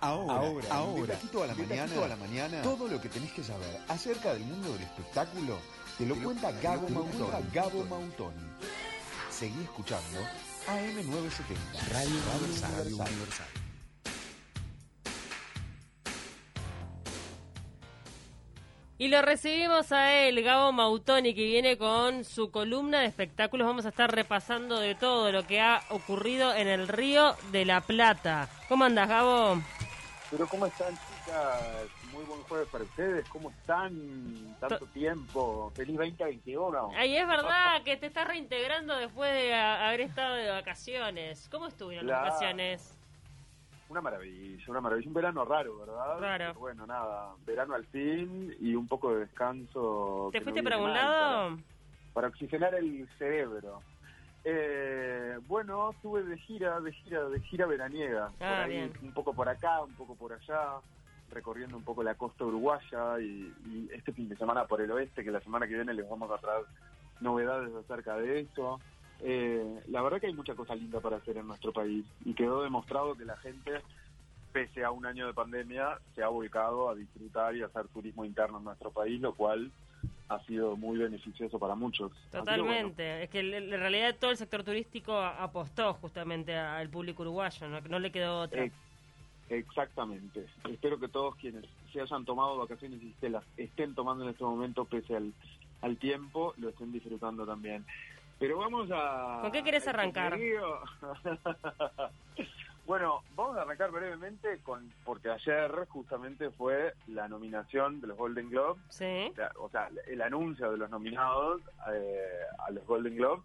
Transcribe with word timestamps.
Ahora, 0.00 0.34
ahora, 0.34 0.68
ahora, 0.70 1.14
de 1.16 1.28
toda 1.28 1.46
la 1.46 1.54
mañana, 1.54 2.04
a 2.04 2.08
la 2.08 2.16
mañana, 2.16 2.62
todo 2.62 2.86
lo 2.86 3.00
que 3.00 3.08
tenés 3.08 3.32
que 3.32 3.42
saber 3.42 3.80
acerca 3.88 4.34
del 4.34 4.44
mundo 4.44 4.72
del 4.74 4.82
espectáculo 4.82 5.58
te 5.96 6.04
lo, 6.04 6.14
cuenta 6.16 6.52
Gabo 6.60 6.88
Mautoni. 6.90 7.50
Gabo 7.54 7.84
Mautoni. 7.84 8.42
Seguí 9.30 9.62
escuchando 9.62 10.20
AM970, 10.66 11.88
Radio, 11.90 12.16
Radio 12.76 12.96
Universal. 12.96 13.46
Y 18.98 19.08
lo 19.08 19.20
recibimos 19.22 19.92
a 19.92 20.12
él, 20.14 20.42
Gabo 20.42 20.72
Mautoni, 20.72 21.34
que 21.34 21.44
viene 21.44 21.78
con 21.78 22.24
su 22.24 22.50
columna 22.50 23.00
de 23.00 23.06
espectáculos. 23.06 23.66
Vamos 23.66 23.86
a 23.86 23.90
estar 23.90 24.14
repasando 24.14 24.80
de 24.80 24.94
todo 24.94 25.32
lo 25.32 25.46
que 25.46 25.60
ha 25.60 25.82
ocurrido 25.90 26.54
en 26.54 26.68
el 26.68 26.88
Río 26.88 27.36
de 27.52 27.64
la 27.64 27.80
Plata. 27.80 28.48
¿Cómo 28.68 28.84
andas, 28.84 29.08
Gabo? 29.08 29.62
Pero 30.30 30.46
¿cómo 30.48 30.66
están, 30.66 30.92
chicas? 30.92 31.88
Muy 32.12 32.24
buen 32.24 32.42
jueves 32.42 32.68
para 32.68 32.82
ustedes. 32.82 33.28
¿Cómo 33.28 33.50
están? 33.50 34.56
Tanto 34.58 34.86
tiempo. 34.86 35.70
Feliz 35.74 35.96
2021. 35.96 36.90
Ay, 36.96 37.16
es 37.16 37.28
verdad 37.28 37.82
que 37.84 37.96
te 37.96 38.06
estás 38.06 38.26
reintegrando 38.26 38.96
después 38.96 39.32
de 39.32 39.54
haber 39.54 40.00
estado 40.00 40.34
de 40.34 40.50
vacaciones. 40.50 41.48
¿Cómo 41.50 41.68
estuvieron 41.68 42.06
las 42.06 42.22
vacaciones? 42.22 42.98
Una 43.88 44.00
maravilla, 44.00 44.64
una 44.66 44.80
maravilla. 44.80 45.08
Un 45.08 45.14
verano 45.14 45.44
raro, 45.44 45.78
¿verdad? 45.78 46.18
Claro. 46.18 46.54
bueno, 46.54 46.86
nada, 46.86 47.34
verano 47.46 47.74
al 47.74 47.86
fin 47.86 48.56
y 48.60 48.74
un 48.74 48.88
poco 48.88 49.14
de 49.14 49.20
descanso. 49.20 50.30
¿Te 50.32 50.40
fuiste 50.40 50.60
para 50.60 50.74
algún 50.74 50.92
lado? 50.92 51.56
Para, 52.12 52.26
oxigenar 52.26 52.74
el 52.74 53.08
cerebro. 53.16 53.80
Eh, 54.48 55.40
bueno, 55.48 55.90
estuve 55.90 56.22
de 56.22 56.38
gira, 56.38 56.78
de 56.80 56.92
gira, 56.92 57.28
de 57.28 57.40
gira 57.40 57.66
veraniega. 57.66 58.30
Ah, 58.40 58.64
Un 59.02 59.12
poco 59.12 59.34
por 59.34 59.48
acá, 59.48 59.82
un 59.82 59.94
poco 59.94 60.14
por 60.14 60.32
allá, 60.32 60.74
recorriendo 61.32 61.76
un 61.76 61.82
poco 61.82 62.04
la 62.04 62.14
costa 62.14 62.44
uruguaya 62.44 63.18
y, 63.18 63.52
y, 63.66 63.90
este 63.92 64.12
fin 64.12 64.28
de 64.28 64.36
semana 64.36 64.64
por 64.64 64.80
el 64.80 64.92
oeste, 64.92 65.24
que 65.24 65.32
la 65.32 65.40
semana 65.40 65.66
que 65.66 65.74
viene 65.74 65.92
les 65.92 66.08
vamos 66.08 66.30
a 66.30 66.38
traer 66.38 66.62
novedades 67.20 67.74
acerca 67.74 68.16
de 68.18 68.42
eso. 68.42 68.78
Eh, 69.20 69.80
la 69.88 70.00
verdad 70.00 70.20
que 70.20 70.28
hay 70.28 70.34
mucha 70.34 70.54
cosa 70.54 70.76
linda 70.76 71.00
para 71.00 71.16
hacer 71.16 71.36
en 71.38 71.48
nuestro 71.48 71.72
país 71.72 72.06
y 72.24 72.32
quedó 72.34 72.62
demostrado 72.62 73.16
que 73.16 73.24
la 73.24 73.36
gente, 73.38 73.80
pese 74.52 74.84
a 74.84 74.92
un 74.92 75.06
año 75.06 75.26
de 75.26 75.34
pandemia, 75.34 75.98
se 76.14 76.22
ha 76.22 76.28
volcado 76.28 76.88
a 76.88 76.94
disfrutar 76.94 77.56
y 77.56 77.62
a 77.62 77.66
hacer 77.66 77.88
turismo 77.88 78.24
interno 78.24 78.58
en 78.58 78.64
nuestro 78.64 78.92
país, 78.92 79.20
lo 79.20 79.34
cual 79.34 79.72
ha 80.28 80.40
sido 80.40 80.76
muy 80.76 80.98
beneficioso 80.98 81.58
para 81.58 81.74
muchos. 81.74 82.12
Totalmente, 82.30 83.22
es 83.22 83.30
que 83.30 83.40
en 83.40 83.70
realidad 83.70 84.16
todo 84.18 84.30
el 84.30 84.36
sector 84.36 84.62
turístico 84.64 85.18
apostó 85.18 85.94
justamente 85.94 86.56
al 86.56 86.88
público 86.88 87.22
uruguayo, 87.22 87.68
no, 87.68 87.98
le 87.98 88.10
quedó 88.10 88.40
otra. 88.40 88.68
exactamente, 89.48 90.46
espero 90.68 90.98
que 90.98 91.08
todos 91.08 91.36
quienes 91.36 91.64
se 91.92 92.00
hayan 92.00 92.24
tomado 92.24 92.58
vacaciones 92.58 93.02
y 93.02 93.14
se 93.20 93.30
las 93.30 93.44
estén 93.56 93.94
tomando 93.94 94.24
en 94.24 94.30
este 94.30 94.44
momento, 94.44 94.84
pese 94.84 95.16
al, 95.16 95.32
al 95.82 95.96
tiempo, 95.96 96.54
lo 96.58 96.70
estén 96.70 96.92
disfrutando 96.92 97.46
también. 97.46 97.84
Pero 98.38 98.58
vamos 98.58 98.90
a... 98.92 99.38
¿Con 99.42 99.52
qué 99.52 99.62
querés 99.62 99.88
arrancar? 99.88 100.38
bueno, 102.86 103.22
vamos 103.34 103.56
a 103.56 103.62
arrancar 103.62 103.90
brevemente 103.90 104.60
con 104.62 104.92
porque 105.04 105.30
ayer 105.30 105.86
justamente 105.88 106.50
fue 106.50 106.94
la 107.08 107.26
nominación 107.26 108.00
de 108.00 108.06
los 108.06 108.16
Golden 108.16 108.48
Globes. 108.48 108.82
Sí. 108.90 109.32
O 109.58 109.68
sea, 109.68 109.90
el 110.06 110.22
anuncio 110.22 110.70
de 110.70 110.76
los 110.76 110.88
nominados 110.88 111.62
eh, 111.92 112.42
a 112.58 112.70
los 112.70 112.86
Golden 112.86 113.16
Globes. 113.16 113.44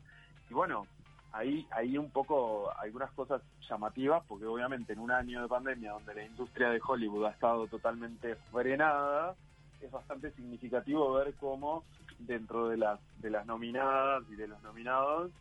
Y 0.49 0.53
bueno, 0.53 0.85
ahí, 1.31 1.67
ahí 1.71 1.97
un 1.97 2.11
poco 2.11 2.71
algunas 2.77 3.11
cosas 3.13 3.41
llamativas, 3.67 4.23
porque 4.27 4.45
obviamente 4.45 4.93
en 4.93 4.99
un 4.99 5.11
año 5.11 5.41
de 5.41 5.47
pandemia 5.47 5.93
donde 5.93 6.13
la 6.13 6.23
industria 6.23 6.69
de 6.69 6.81
Hollywood 6.85 7.25
ha 7.25 7.31
estado 7.31 7.67
totalmente 7.67 8.35
frenada, 8.51 9.35
es 9.81 9.91
bastante 9.91 10.31
significativo 10.31 11.13
ver 11.13 11.33
cómo 11.39 11.83
dentro 12.19 12.69
de 12.69 12.77
las, 12.77 12.99
de 13.19 13.31
las 13.31 13.47
nominadas 13.47 14.23
y 14.29 14.35
de 14.35 14.47
los 14.47 14.61
nominados 14.61 15.31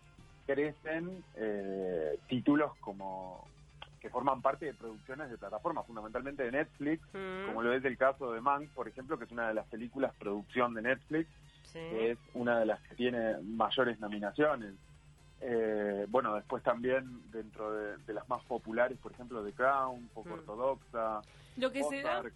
crecen 0.46 1.22
eh, 1.36 2.18
títulos 2.28 2.72
como 2.80 3.49
que 4.00 4.08
forman 4.08 4.40
parte 4.40 4.66
de 4.66 4.74
producciones 4.74 5.30
de 5.30 5.36
plataformas, 5.36 5.86
fundamentalmente 5.86 6.42
de 6.42 6.52
Netflix, 6.52 7.02
mm. 7.12 7.46
como 7.46 7.62
lo 7.62 7.72
es 7.72 7.84
el 7.84 7.98
caso 7.98 8.32
de 8.32 8.40
Mank, 8.40 8.70
por 8.70 8.88
ejemplo, 8.88 9.18
que 9.18 9.24
es 9.24 9.30
una 9.30 9.48
de 9.48 9.54
las 9.54 9.66
películas 9.66 10.14
producción 10.18 10.74
de 10.74 10.82
Netflix, 10.82 11.28
que 11.72 12.12
es 12.12 12.18
una 12.34 12.58
de 12.58 12.66
las 12.66 12.80
que 12.80 12.94
tiene 12.94 13.36
mayores 13.42 14.00
nominaciones. 14.00 14.74
Eh, 15.42 16.06
bueno, 16.08 16.34
después 16.34 16.62
también 16.62 17.30
dentro 17.30 17.72
de, 17.72 18.14
las 18.14 18.28
más 18.28 18.42
populares, 18.44 18.98
por 18.98 19.12
ejemplo, 19.12 19.44
The 19.44 19.52
Crown, 19.52 20.08
poco 20.14 20.30
mm. 20.30 20.32
ortodoxa, 20.32 21.20
lo 21.56 21.70
que 21.70 21.82
Ozark, 21.82 22.34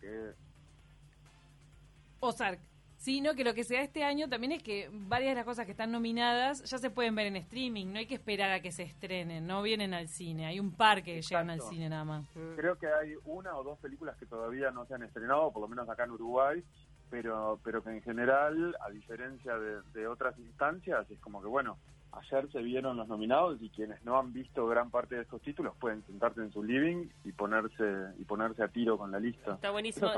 Ozark, 2.20 2.60
sino 3.04 3.34
que 3.34 3.44
lo 3.44 3.52
que 3.52 3.64
se 3.64 3.74
da 3.74 3.82
este 3.82 4.02
año 4.02 4.30
también 4.30 4.52
es 4.52 4.62
que 4.62 4.88
varias 4.90 5.32
de 5.32 5.34
las 5.34 5.44
cosas 5.44 5.66
que 5.66 5.72
están 5.72 5.92
nominadas 5.92 6.64
ya 6.64 6.78
se 6.78 6.88
pueden 6.88 7.14
ver 7.14 7.26
en 7.26 7.36
streaming, 7.36 7.92
no 7.92 7.98
hay 7.98 8.06
que 8.06 8.14
esperar 8.14 8.50
a 8.50 8.60
que 8.60 8.72
se 8.72 8.82
estrenen, 8.82 9.46
no 9.46 9.60
vienen 9.60 9.92
al 9.92 10.08
cine, 10.08 10.46
hay 10.46 10.58
un 10.58 10.72
par 10.72 11.02
que 11.02 11.20
llegan 11.20 11.50
al 11.50 11.60
cine 11.60 11.90
nada 11.90 12.04
más. 12.04 12.26
Creo 12.56 12.78
que 12.78 12.86
hay 12.86 13.14
una 13.26 13.54
o 13.58 13.62
dos 13.62 13.78
películas 13.78 14.16
que 14.16 14.24
todavía 14.24 14.70
no 14.70 14.86
se 14.86 14.94
han 14.94 15.02
estrenado, 15.02 15.52
por 15.52 15.60
lo 15.60 15.68
menos 15.68 15.86
acá 15.86 16.04
en 16.04 16.12
Uruguay, 16.12 16.64
pero, 17.10 17.60
pero 17.62 17.84
que 17.84 17.90
en 17.90 18.00
general, 18.00 18.74
a 18.80 18.88
diferencia 18.88 19.58
de, 19.58 19.82
de 19.92 20.06
otras 20.06 20.38
instancias, 20.38 21.10
es 21.10 21.20
como 21.20 21.42
que 21.42 21.48
bueno, 21.48 21.76
ayer 22.16 22.50
se 22.50 22.60
vieron 22.60 22.96
los 22.96 23.08
nominados 23.08 23.60
y 23.60 23.68
quienes 23.70 24.02
no 24.04 24.18
han 24.18 24.32
visto 24.32 24.66
gran 24.66 24.90
parte 24.90 25.16
de 25.16 25.22
estos 25.22 25.40
títulos 25.42 25.74
pueden 25.78 26.04
sentarse 26.06 26.40
en 26.40 26.52
su 26.52 26.62
living 26.62 27.08
y 27.24 27.32
ponerse 27.32 27.84
y 28.18 28.24
ponerse 28.24 28.62
a 28.62 28.68
tiro 28.68 28.98
con 28.98 29.10
la 29.10 29.20
lista. 29.20 29.54
Está 29.54 29.70
buenísimo. 29.70 30.10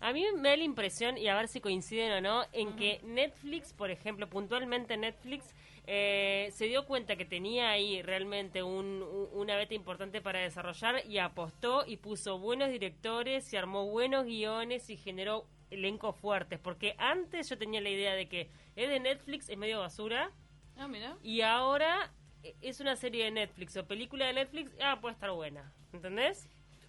A 0.00 0.12
mí 0.12 0.24
me 0.36 0.48
da 0.50 0.56
la 0.56 0.64
impresión, 0.64 1.18
y 1.18 1.28
a 1.28 1.34
ver 1.34 1.48
si 1.48 1.60
coinciden 1.60 2.12
o 2.12 2.20
no, 2.20 2.44
en 2.52 2.74
que 2.76 3.00
Netflix, 3.04 3.72
por 3.72 3.90
ejemplo, 3.90 4.28
puntualmente 4.28 4.96
Netflix, 4.96 5.54
eh, 5.86 6.48
se 6.52 6.66
dio 6.66 6.84
cuenta 6.86 7.16
que 7.16 7.24
tenía 7.24 7.70
ahí 7.70 8.02
realmente 8.02 8.62
un, 8.62 9.04
una 9.32 9.56
beta 9.56 9.74
importante 9.74 10.20
para 10.20 10.40
desarrollar 10.40 11.06
y 11.06 11.18
apostó 11.18 11.84
y 11.86 11.96
puso 11.96 12.38
buenos 12.38 12.70
directores 12.70 13.52
y 13.52 13.56
armó 13.56 13.86
buenos 13.86 14.24
guiones 14.24 14.90
y 14.90 14.96
generó 14.96 15.44
elencos 15.70 16.16
fuertes. 16.16 16.58
Porque 16.58 16.96
antes 16.98 17.48
yo 17.48 17.56
tenía 17.56 17.80
la 17.80 17.90
idea 17.90 18.14
de 18.14 18.28
que 18.28 18.50
es 18.74 18.88
de 18.88 18.98
Netflix, 18.98 19.48
es 19.48 19.56
medio 19.56 19.78
basura 19.80 20.32
Ah, 20.78 20.88
y 21.22 21.40
ahora 21.40 22.12
eh, 22.42 22.54
es 22.60 22.80
una 22.80 22.96
serie 22.96 23.24
de 23.24 23.30
Netflix 23.30 23.76
o 23.76 23.86
película 23.86 24.26
de 24.26 24.34
Netflix, 24.34 24.72
ah, 24.82 24.98
puede 25.00 25.14
estar 25.14 25.30
buena. 25.30 25.72
¿Entendés? 25.92 26.48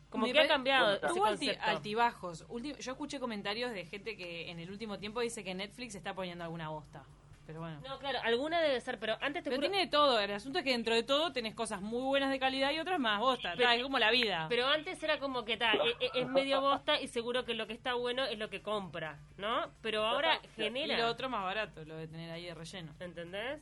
Como 0.09 0.25
que 0.25 0.40
ha 0.40 0.48
cambiado 0.48 1.00
Tuvo 1.00 1.25
altibajos. 1.25 2.46
yo 2.80 2.92
escuché 2.92 3.20
comentarios 3.20 3.72
de 3.72 3.86
gente 3.86 4.16
que 4.16 4.50
en 4.50 4.59
el 4.59 4.72
último 4.72 5.00
tiempo 5.00 5.20
dice 5.20 5.44
que 5.44 5.53
Netflix 5.53 5.96
está 5.96 6.14
poniendo 6.14 6.44
alguna 6.44 6.70
bosta. 6.70 7.03
Pero 7.46 7.62
bueno. 7.62 7.80
No, 7.88 7.98
claro, 7.98 8.20
alguna 8.24 8.59
debe 8.59 8.81
ser, 8.81 9.00
pero 9.00 9.18
antes 9.22 9.42
te 9.42 9.50
Pero 9.50 9.62
tiene 9.62 9.80
de 9.80 9.88
todo. 9.88 10.19
El 10.19 10.31
asunto 10.31 10.59
es 10.59 10.66
que 10.66 10.72
dentro 10.72 10.94
de 10.94 11.04
todo 11.04 11.31
tenés 11.31 11.56
cosas 11.56 11.81
muy 11.81 12.04
buenas 12.04 12.30
de 12.30 12.40
calidad 12.40 12.72
y 12.72 12.80
otras 12.80 13.00
más 13.00 13.22
bosta. 13.22 13.54
es 13.54 13.84
como 13.84 14.00
la 14.00 14.12
vida. 14.12 14.48
Pero 14.50 14.68
antes 14.68 15.02
era 15.02 15.18
como 15.19 15.46
que 15.46 15.56
tal, 15.56 15.80
e, 15.80 15.96
e, 16.02 16.22
es, 16.22 16.28
medio 16.28 16.59
bosta 16.59 17.00
y 17.00 17.08
seguro 17.08 17.46
que 17.46 17.54
lo 17.54 17.66
que 17.66 17.72
está 17.72 17.94
bueno 17.94 18.25
es 18.25 18.38
lo 18.38 18.50
que 18.50 18.62
compra, 18.62 19.19
¿no? 19.38 19.72
Pero 19.81 20.06
ahora 20.06 20.42
genera. 20.58 20.94
Y 20.94 20.98
lo 20.98 21.08
otro 21.08 21.30
más 21.30 21.42
barato, 21.44 21.86
lo 21.86 21.96
de 21.96 22.09
tener 22.09 22.30
ahí 22.31 22.44
de 22.44 22.54
relleno. 22.54 22.94
¿Entendés? 23.00 23.62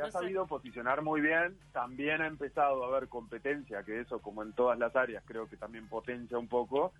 Se 0.00 0.08
ha 0.08 0.20
sabido 0.20 0.46
posicionar 0.46 1.02
muy 1.02 1.20
bien, 1.20 1.56
también 1.72 2.22
ha 2.22 2.26
empezado 2.26 2.84
a 2.84 2.88
haber 2.88 3.08
competencia, 3.08 3.82
que 3.82 4.00
eso 4.00 4.20
como 4.20 4.42
en 4.42 4.52
todas 4.52 4.78
las 4.78 4.94
áreas 4.96 5.22
creo 5.26 5.48
que 5.48 5.56
también 5.56 5.88
potencia 5.88 6.38
un 6.38 6.48
poco. 6.48 6.92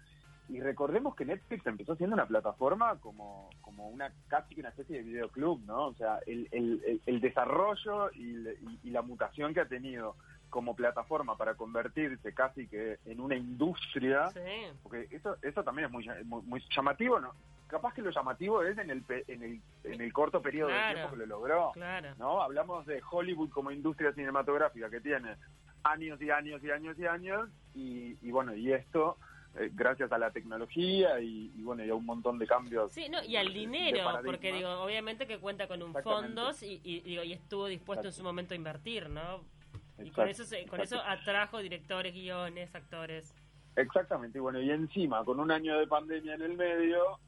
Y 0.49 0.61
recordemos 0.61 1.15
que 1.15 1.25
Netflix 1.25 1.65
empezó 1.67 1.95
siendo 1.95 2.15
una 2.15 2.27
plataforma 2.27 2.99
como, 2.99 3.49
como 3.61 3.89
una 3.89 4.13
casi 4.27 4.59
una 4.59 4.71
especie 4.71 4.97
de 4.97 5.05
videoclub, 5.05 5.65
¿no? 5.65 5.87
O 5.87 5.95
sea, 5.95 6.19
el, 6.27 6.49
el, 6.51 7.01
el 7.07 7.21
desarrollo 7.21 8.11
y, 8.13 8.49
y, 8.83 8.91
la 8.91 9.03
mutación 9.03 9.55
que 9.55 9.61
ha 9.61 9.69
tenido 9.69 10.17
como 10.49 10.75
plataforma 10.75 11.37
para 11.37 11.55
convertirse 11.55 12.35
casi 12.35 12.67
que 12.67 12.99
en 13.07 13.21
una 13.21 13.37
industria, 13.37 14.29
porque 14.83 15.07
eso, 15.13 15.37
eso 15.41 15.63
también 15.63 15.87
es 15.87 15.93
muy, 15.93 16.09
muy, 16.25 16.43
muy 16.43 16.63
llamativo, 16.75 17.21
¿no? 17.21 17.33
Capaz 17.71 17.95
que 17.95 18.03
lo 18.03 18.11
llamativo 18.11 18.63
es 18.63 18.77
en 18.77 18.91
el, 18.91 19.05
en 19.29 19.43
el, 19.43 19.61
en 19.85 20.01
el 20.01 20.13
corto 20.13 20.43
periodo 20.43 20.71
de 20.71 20.95
tiempo 20.95 21.11
que 21.11 21.17
lo 21.17 21.27
logró. 21.27 21.73
¿no? 22.19 22.43
Hablamos 22.43 22.85
de 22.87 23.01
Hollywood 23.09 23.51
como 23.51 23.71
industria 23.71 24.13
cinematográfica 24.13 24.91
que 24.91 25.01
tiene 25.01 25.37
años 25.85 26.21
y 26.21 26.31
años 26.31 26.63
y 26.63 26.71
años 26.71 26.99
y 26.99 27.07
años 27.07 27.49
y, 27.75 28.31
bueno, 28.31 28.55
y 28.55 28.73
esto 28.73 29.17
eh, 29.59 29.71
gracias 29.73 30.13
a 30.13 30.19
la 30.19 30.31
tecnología 30.31 31.21
y, 31.21 31.51
bueno 31.63 31.85
y 31.85 31.91
a 31.91 31.95
un 31.95 32.07
montón 32.07 32.39
de 32.39 32.47
cambios 32.47 32.93
sí 32.93 33.09
no 33.09 33.21
y 33.25 33.35
al 33.35 33.53
dinero 33.53 34.09
porque 34.25 34.53
digo 34.53 34.71
obviamente 34.81 35.27
que 35.27 35.39
cuenta 35.39 35.67
con 35.67 35.83
un 35.83 35.93
fondos 35.93 36.63
y, 36.63 36.79
digo 37.01 37.25
y 37.25 37.33
estuvo 37.33 37.67
dispuesto 37.67 38.07
en 38.07 38.13
su 38.13 38.23
momento 38.23 38.55
a 38.55 38.57
invertir 38.57 39.11
no 39.11 39.43
y 39.99 40.13
con 40.13 40.29
eso 40.29 40.45
con 40.69 40.81
eso 40.81 41.01
atrajo 41.05 41.59
directores 41.59 42.15
guiones 42.15 42.73
actores. 42.77 43.35
Exactamente 43.75 44.39
y 44.39 44.41
bueno 44.41 44.61
y 44.61 44.71
encima 44.71 45.25
con 45.25 45.41
un 45.41 45.51
año 45.51 45.77
de 45.81 45.87
pandemia 45.89 46.35
en 46.35 46.43
el 46.43 46.57
medio 46.57 47.19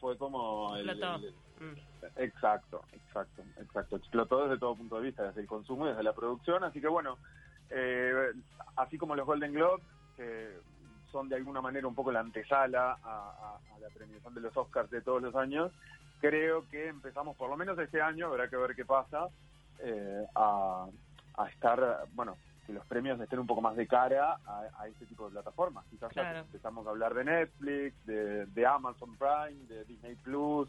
fue 0.00 0.16
como... 0.16 0.76
El, 0.76 0.86
mm. 0.86 1.74
exacto, 2.16 2.82
exacto, 2.92 3.42
exacto. 3.58 3.96
Explotó 3.96 4.44
desde 4.44 4.58
todo 4.58 4.76
punto 4.76 4.96
de 4.96 5.02
vista, 5.02 5.24
desde 5.24 5.42
el 5.42 5.46
consumo 5.46 5.86
y 5.86 5.90
desde 5.90 6.02
la 6.02 6.12
producción. 6.12 6.64
Así 6.64 6.80
que 6.80 6.88
bueno, 6.88 7.18
eh, 7.70 8.32
así 8.76 8.98
como 8.98 9.16
los 9.16 9.26
Golden 9.26 9.52
Globes, 9.52 9.84
que 10.16 10.50
son 11.10 11.28
de 11.28 11.36
alguna 11.36 11.60
manera 11.60 11.86
un 11.86 11.94
poco 11.94 12.12
la 12.12 12.20
antesala 12.20 12.98
a, 13.02 13.58
a 13.74 13.78
la 13.80 13.88
premiación 13.90 14.34
de 14.34 14.40
los 14.40 14.56
Oscars 14.56 14.90
de 14.90 15.02
todos 15.02 15.22
los 15.22 15.34
años, 15.34 15.72
creo 16.22 16.68
que 16.70 16.88
empezamos, 16.88 17.36
por 17.36 17.50
lo 17.50 17.56
menos 17.56 17.78
este 17.78 18.00
año, 18.00 18.28
habrá 18.28 18.48
que 18.48 18.56
ver 18.56 18.76
qué 18.76 18.84
pasa, 18.84 19.26
eh, 19.80 20.24
a, 20.36 20.86
a, 21.36 21.48
estar, 21.48 22.04
bueno, 22.12 22.36
que 22.66 22.72
los 22.72 22.86
premios 22.86 23.20
estén 23.20 23.38
un 23.38 23.46
poco 23.46 23.60
más 23.60 23.76
de 23.76 23.86
cara 23.86 24.38
a, 24.46 24.62
a 24.78 24.88
este 24.88 25.06
tipo 25.06 25.24
de 25.26 25.32
plataformas. 25.32 25.84
Quizás 25.90 26.12
ya 26.14 26.38
empezamos 26.38 26.86
a 26.86 26.90
hablar 26.90 27.14
de 27.14 27.24
Netflix, 27.24 28.06
de, 28.06 28.46
de 28.46 28.66
Amazon 28.66 29.16
Prime, 29.16 29.66
de 29.68 29.84
Disney 29.84 30.14
Plus, 30.16 30.68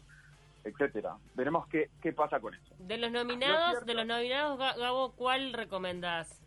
etcétera. 0.64 1.16
Veremos 1.34 1.66
qué, 1.68 1.90
qué 2.00 2.12
pasa 2.12 2.40
con 2.40 2.54
eso. 2.54 2.74
De 2.78 2.98
los 2.98 3.12
nominados, 3.12 3.84
de 3.86 3.94
los 3.94 4.06
nominados, 4.06 4.58
Gabo, 4.58 5.12
¿cuál 5.12 5.52
recomendás? 5.52 6.40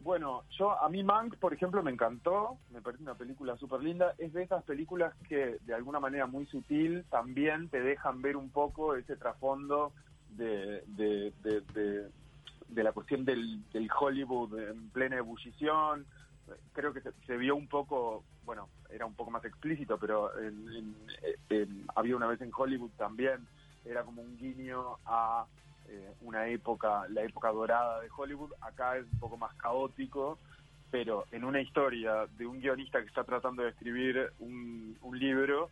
Bueno, 0.00 0.42
yo 0.58 0.78
a 0.78 0.88
mí 0.90 1.02
Mank, 1.02 1.36
por 1.36 1.54
ejemplo, 1.54 1.82
me 1.82 1.90
encantó, 1.90 2.58
me 2.70 2.82
parece 2.82 3.02
una 3.02 3.14
película 3.14 3.56
súper 3.56 3.82
linda. 3.82 4.14
Es 4.18 4.34
de 4.34 4.42
esas 4.42 4.62
películas 4.64 5.14
que 5.28 5.58
de 5.62 5.74
alguna 5.74 5.98
manera 5.98 6.26
muy 6.26 6.44
sutil 6.46 7.04
también 7.08 7.70
te 7.70 7.80
dejan 7.80 8.20
ver 8.20 8.36
un 8.36 8.50
poco 8.50 8.96
ese 8.96 9.16
trasfondo 9.16 9.92
de, 10.28 10.82
de, 10.88 11.32
de, 11.42 12.10
la 12.74 12.92
cuestión 12.92 13.24
del, 13.24 13.62
del, 13.72 13.88
Hollywood 13.98 14.58
en 14.58 14.90
plena 14.90 15.16
ebullición. 15.16 16.06
Creo 16.72 16.92
que 16.92 17.00
se, 17.00 17.36
vio 17.36 17.56
un 17.56 17.68
poco, 17.68 18.24
bueno, 18.44 18.68
era 18.90 19.06
un 19.06 19.14
poco 19.14 19.30
más 19.30 19.44
explícito, 19.44 19.98
pero 19.98 20.30
había 21.94 22.16
una 22.16 22.26
vez 22.26 22.40
en 22.40 22.50
Hollywood 22.54 22.90
también, 22.96 23.46
era 23.84 24.02
como 24.02 24.22
un 24.22 24.36
guiño 24.36 24.98
a 25.06 25.46
eh, 25.88 26.14
una 26.22 26.48
época, 26.48 27.06
la 27.10 27.22
época 27.22 27.50
dorada 27.50 28.00
de 28.00 28.08
Hollywood. 28.14 28.52
Acá 28.60 28.96
es 28.96 29.04
un 29.12 29.18
poco 29.18 29.36
más 29.36 29.54
caótico, 29.56 30.38
pero 30.90 31.24
en 31.30 31.44
una 31.44 31.60
historia 31.60 32.26
de 32.38 32.46
un 32.46 32.60
guionista 32.60 33.00
que 33.00 33.08
está 33.08 33.24
tratando 33.24 33.62
de 33.62 33.70
escribir 33.70 34.32
un, 34.38 34.96
libro, 35.12 35.70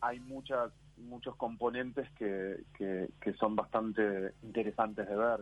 hay 0.00 0.18
muchas 0.20 0.72
muchos 0.96 1.36
componentes 1.36 2.08
que, 2.12 2.62
que, 2.76 3.32
son 3.34 3.56
bastante 3.56 4.32
interesantes 4.42 5.08
de 5.08 5.16
ver. 5.16 5.40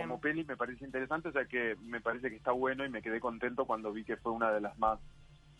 Como 0.00 0.20
peli 0.20 0.44
me 0.44 0.56
parece 0.56 0.84
interesante, 0.84 1.28
o 1.28 1.32
sea 1.32 1.44
que 1.44 1.76
me 1.82 2.00
parece 2.00 2.30
que 2.30 2.36
está 2.36 2.52
bueno 2.52 2.84
y 2.84 2.88
me 2.88 3.02
quedé 3.02 3.20
contento 3.20 3.64
cuando 3.64 3.92
vi 3.92 4.04
que 4.04 4.16
fue 4.16 4.32
una 4.32 4.52
de 4.52 4.60
las 4.60 4.78
más 4.78 5.00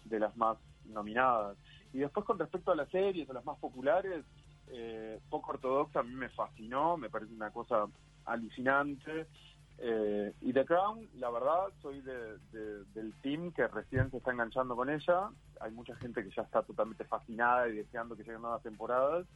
de 0.04 0.20
las 0.20 0.36
más 0.36 0.58
nominadas. 0.84 1.56
Y 1.92 1.98
después 1.98 2.24
con 2.24 2.38
respecto 2.38 2.70
a 2.72 2.76
las 2.76 2.88
series, 2.90 3.28
a 3.28 3.32
las 3.32 3.44
más 3.44 3.58
populares, 3.58 4.24
eh, 4.68 5.20
poco 5.28 5.52
ortodoxa 5.52 6.00
a 6.00 6.02
mí 6.02 6.14
me 6.14 6.28
fascinó, 6.30 6.96
me 6.96 7.10
parece 7.10 7.34
una 7.34 7.50
cosa 7.50 7.86
alucinante. 8.24 9.26
Eh, 9.78 10.32
y 10.40 10.52
The 10.52 10.64
Crown, 10.64 11.08
la 11.14 11.30
verdad, 11.30 11.68
soy 11.80 12.00
del 12.02 13.14
team 13.22 13.52
que 13.52 13.66
recién 13.66 14.10
se 14.10 14.18
está 14.18 14.30
enganchando 14.32 14.76
con 14.76 14.88
ella. 14.88 15.30
Hay 15.60 15.72
mucha 15.72 15.96
gente 15.96 16.22
que 16.22 16.30
ya 16.30 16.42
está 16.42 16.62
totalmente 16.62 17.04
fascinada 17.04 17.68
y 17.68 17.76
deseando 17.76 18.16
que 18.16 18.22
lleguen 18.22 18.42
nuevas 18.42 18.62
temporadas. 18.62 19.26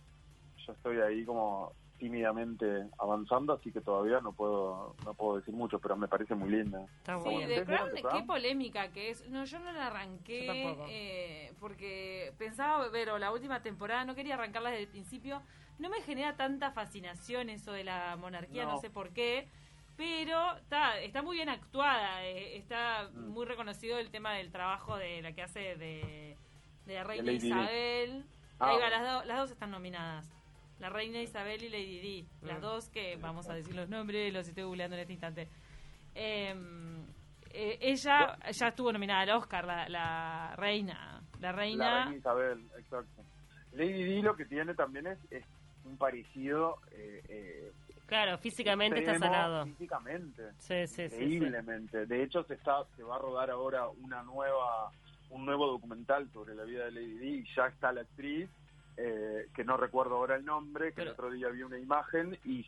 Yo 0.67 0.73
estoy 0.73 1.01
ahí 1.01 1.25
como 1.25 1.73
tímidamente 1.99 2.87
avanzando, 2.99 3.53
así 3.53 3.73
que 3.73 3.81
todavía 3.81 4.21
no 4.21 4.33
puedo 4.33 4.95
no 5.05 5.15
puedo 5.15 5.37
decir 5.37 5.55
mucho, 5.55 5.79
pero 5.79 5.97
me 5.97 6.09
parece 6.09 6.35
muy 6.35 6.51
linda. 6.51 6.87
Sí, 7.05 7.45
The 7.47 7.65
Crown, 7.65 7.91
qué 7.95 8.23
polémica 8.27 8.89
que 8.89 9.11
es. 9.11 9.29
No, 9.29 9.45
yo 9.45 9.59
no 9.59 9.73
la 9.73 9.89
arranqué 9.89 10.77
eh, 10.89 11.53
porque 11.61 12.33
pensaba 12.39 12.89
ver 12.89 13.09
la 13.19 13.33
última 13.33 13.63
temporada, 13.63 14.05
no 14.05 14.15
quería 14.15 14.35
arrancarla 14.35 14.71
desde 14.71 14.85
el 14.85 14.89
principio. 14.89 15.43
No 15.79 15.91
me 15.91 16.01
genera 16.03 16.37
tanta 16.37 16.71
fascinación 16.71 17.51
eso 17.51 17.73
de 17.73 17.85
la 17.85 18.17
monarquía, 18.17 18.65
no, 18.65 18.79
sé 18.79 18.91
por 18.91 19.11
qué. 19.11 19.49
Pero 19.97 20.57
está, 20.57 20.99
está 21.01 21.23
muy 21.23 21.37
bien 21.37 21.49
actuada, 21.49 22.25
eh, 22.27 22.59
está 22.59 23.09
mm. 23.13 23.29
muy 23.29 23.47
reconocido 23.47 23.99
el 23.99 24.11
tema 24.11 24.35
del 24.35 24.53
trabajo 24.53 24.97
de 24.97 25.23
la 25.23 25.33
que 25.33 25.43
hace 25.43 25.77
de, 25.77 26.37
de 26.85 26.95
la 26.95 27.05
reina 27.05 27.33
Isabel. 27.33 28.25
Ah, 28.59 28.75
las, 28.79 29.27
las 29.27 29.39
dos 29.39 29.51
están 29.51 29.71
nominadas. 29.71 30.36
La 30.79 30.91
reina 30.91 31.23
Isabel 31.23 31.63
y 31.63 31.69
Lady 31.69 32.01
Di, 32.01 32.29
las 32.43 32.59
mm. 32.59 32.63
dos 32.63 32.91
que 32.91 33.17
vamos 33.17 33.49
a 33.49 33.55
decir 33.55 33.75
los 33.75 33.89
nombres, 33.89 34.33
los 34.33 34.47
estoy 34.47 34.65
googleando 34.65 34.97
en 34.97 35.01
este 35.01 35.13
instante. 35.15 35.49
Em, 36.15 37.03
eh, 37.51 37.79
ella 37.81 38.37
ya 38.51 38.69
estuvo 38.69 38.93
nominada 38.93 39.23
al 39.23 39.31
Oscar, 39.31 39.65
la, 39.65 40.55
reina. 40.57 41.23
La 41.41 41.53
reina... 41.53 41.85
La 41.85 42.05
reina 42.05 42.17
Isabel, 42.17 42.69
exacto. 42.79 43.25
Lady 43.73 44.05
Di 44.05 44.23
lo 44.23 44.37
que 44.37 44.45
tiene 44.45 44.75
también 44.75 45.07
es, 45.07 45.19
es 45.31 45.45
un 45.85 45.97
parecido... 45.97 46.79
Eh, 46.93 47.23
eh, 47.29 47.73
claro, 48.07 48.37
físicamente 48.37 48.99
está 48.99 49.19
sanado. 49.19 49.65
Físicamente. 49.65 50.53
Sí, 50.59 50.87
sí, 50.87 51.03
increíblemente. 51.05 52.05
De 52.05 52.23
hecho, 52.23 52.45
se, 52.45 52.55
está, 52.55 52.85
se 52.97 53.03
va 53.03 53.17
a 53.17 53.19
rodar 53.19 53.51
ahora 53.51 53.89
una 53.89 54.23
nueva 54.23 54.91
un 55.31 55.45
nuevo 55.45 55.67
documental 55.67 56.31
sobre 56.33 56.55
la 56.55 56.65
vida 56.65 56.85
de 56.85 56.93
Lady 56.93 57.19
Di 57.19 57.35
y 57.41 57.55
ya 57.55 57.67
está 57.67 57.93
la 57.93 58.03
actriz 58.03 58.49
eh, 58.99 59.49
que 59.55 59.65
no 59.65 59.77
recuerdo 59.77 60.17
ahora 60.17 60.37
el 60.37 60.45
nombre, 60.45 60.93
que 60.93 61.03
el 61.03 61.09
otro 61.09 61.31
día 61.31 61.49
vi 61.49 61.63
una 61.63 61.79
imagen 61.79 62.39
y, 62.45 62.65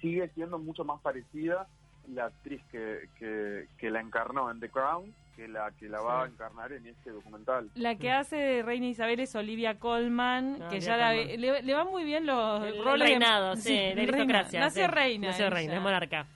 sigue 0.00 0.28
siendo 0.34 0.58
mucho 0.58 0.84
más 0.84 1.00
parecida 1.00 1.66
la 2.12 2.26
actriz 2.26 2.60
que, 2.70 3.08
que, 3.18 3.90
la 3.90 4.00
encarnó 4.00 4.50
en 4.50 4.60
The 4.60 4.68
Crown 4.68 5.14
que 5.36 5.48
la 5.48 5.70
que 5.78 5.88
la 5.88 6.00
va 6.00 6.24
a 6.24 6.26
encarnar 6.26 6.72
en 6.72 6.86
este 6.86 7.10
documental. 7.10 7.70
La 7.74 7.96
que 7.96 8.10
hace 8.10 8.36
de 8.36 8.62
Reina 8.62 8.86
Isabel 8.86 9.20
es 9.20 9.34
Olivia 9.34 9.78
Colman, 9.78 10.58
ah, 10.60 10.68
que 10.68 10.80
ya 10.80 10.96
la, 10.96 11.12
le, 11.12 11.62
le, 11.62 11.74
van 11.74 11.88
muy 11.88 12.04
bien 12.04 12.26
los 12.26 12.62
el 12.64 12.84
roles 12.84 13.08
reinado, 13.08 13.56
sí, 13.56 13.72
de 13.72 13.92
aristocracia. 14.02 14.60
Nació 14.60 14.86
reina. 14.88 15.28
Nació 15.28 15.50
reina, 15.50 15.76
es 15.76 15.82
monarca. 15.82 16.26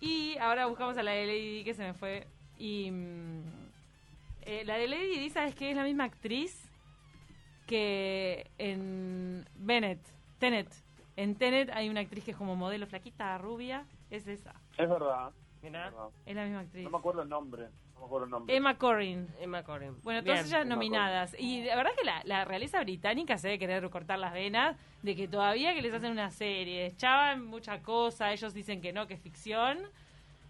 Y 0.00 0.36
ahora 0.38 0.66
buscamos 0.66 0.96
a 0.96 1.02
la 1.02 1.12
de 1.12 1.26
Lady 1.26 1.58
Di 1.58 1.64
que 1.64 1.74
se 1.74 1.82
me 1.82 1.94
fue. 1.94 2.26
Y 2.58 2.90
mm, 2.90 3.42
eh, 4.42 4.64
la 4.64 4.76
de 4.76 4.88
Lady 4.88 5.18
Di, 5.18 5.30
¿sabes 5.30 5.54
que 5.54 5.70
es 5.70 5.76
la 5.76 5.84
misma 5.84 6.04
actriz? 6.04 6.67
Que 7.68 8.50
en 8.56 9.46
Bennett, 9.56 10.00
Tenet, 10.38 10.68
en 11.16 11.36
Tenet 11.36 11.70
hay 11.72 11.88
una 11.88 12.00
actriz 12.00 12.24
que 12.24 12.30
es 12.32 12.36
como 12.36 12.56
modelo 12.56 12.86
flaquita, 12.86 13.36
rubia, 13.38 13.84
es 14.10 14.26
esa. 14.26 14.54
Es 14.76 14.88
verdad. 14.88 15.30
Es 15.62 16.34
la 16.34 16.44
misma 16.44 16.60
actriz. 16.60 16.84
No 16.84 16.90
me 16.90 16.98
acuerdo 16.98 17.22
el 17.22 17.28
nombre. 17.28 17.68
No 17.94 18.00
me 18.00 18.06
acuerdo 18.06 18.24
el 18.24 18.30
nombre. 18.30 18.56
Emma 18.56 18.78
Corrin. 18.78 19.28
Emma 19.40 19.62
Corrin. 19.64 20.00
Bueno, 20.02 20.22
todas 20.22 20.46
ellas 20.46 20.64
nominadas. 20.66 21.36
Y 21.38 21.64
la 21.64 21.76
verdad 21.76 21.92
es 21.92 21.98
que 21.98 22.06
la, 22.06 22.22
la, 22.24 22.44
realeza 22.44 22.80
británica 22.80 23.36
se 23.36 23.48
debe 23.48 23.58
querer 23.58 23.82
recortar 23.82 24.18
las 24.18 24.32
venas 24.32 24.76
de 25.02 25.14
que 25.14 25.28
todavía 25.28 25.74
que 25.74 25.82
les 25.82 25.92
hacen 25.92 26.12
una 26.12 26.30
serie, 26.30 26.86
echaban 26.86 27.44
mucha 27.44 27.82
cosa, 27.82 28.32
ellos 28.32 28.54
dicen 28.54 28.80
que 28.80 28.92
no, 28.92 29.06
que 29.06 29.14
es 29.14 29.20
ficción 29.20 29.78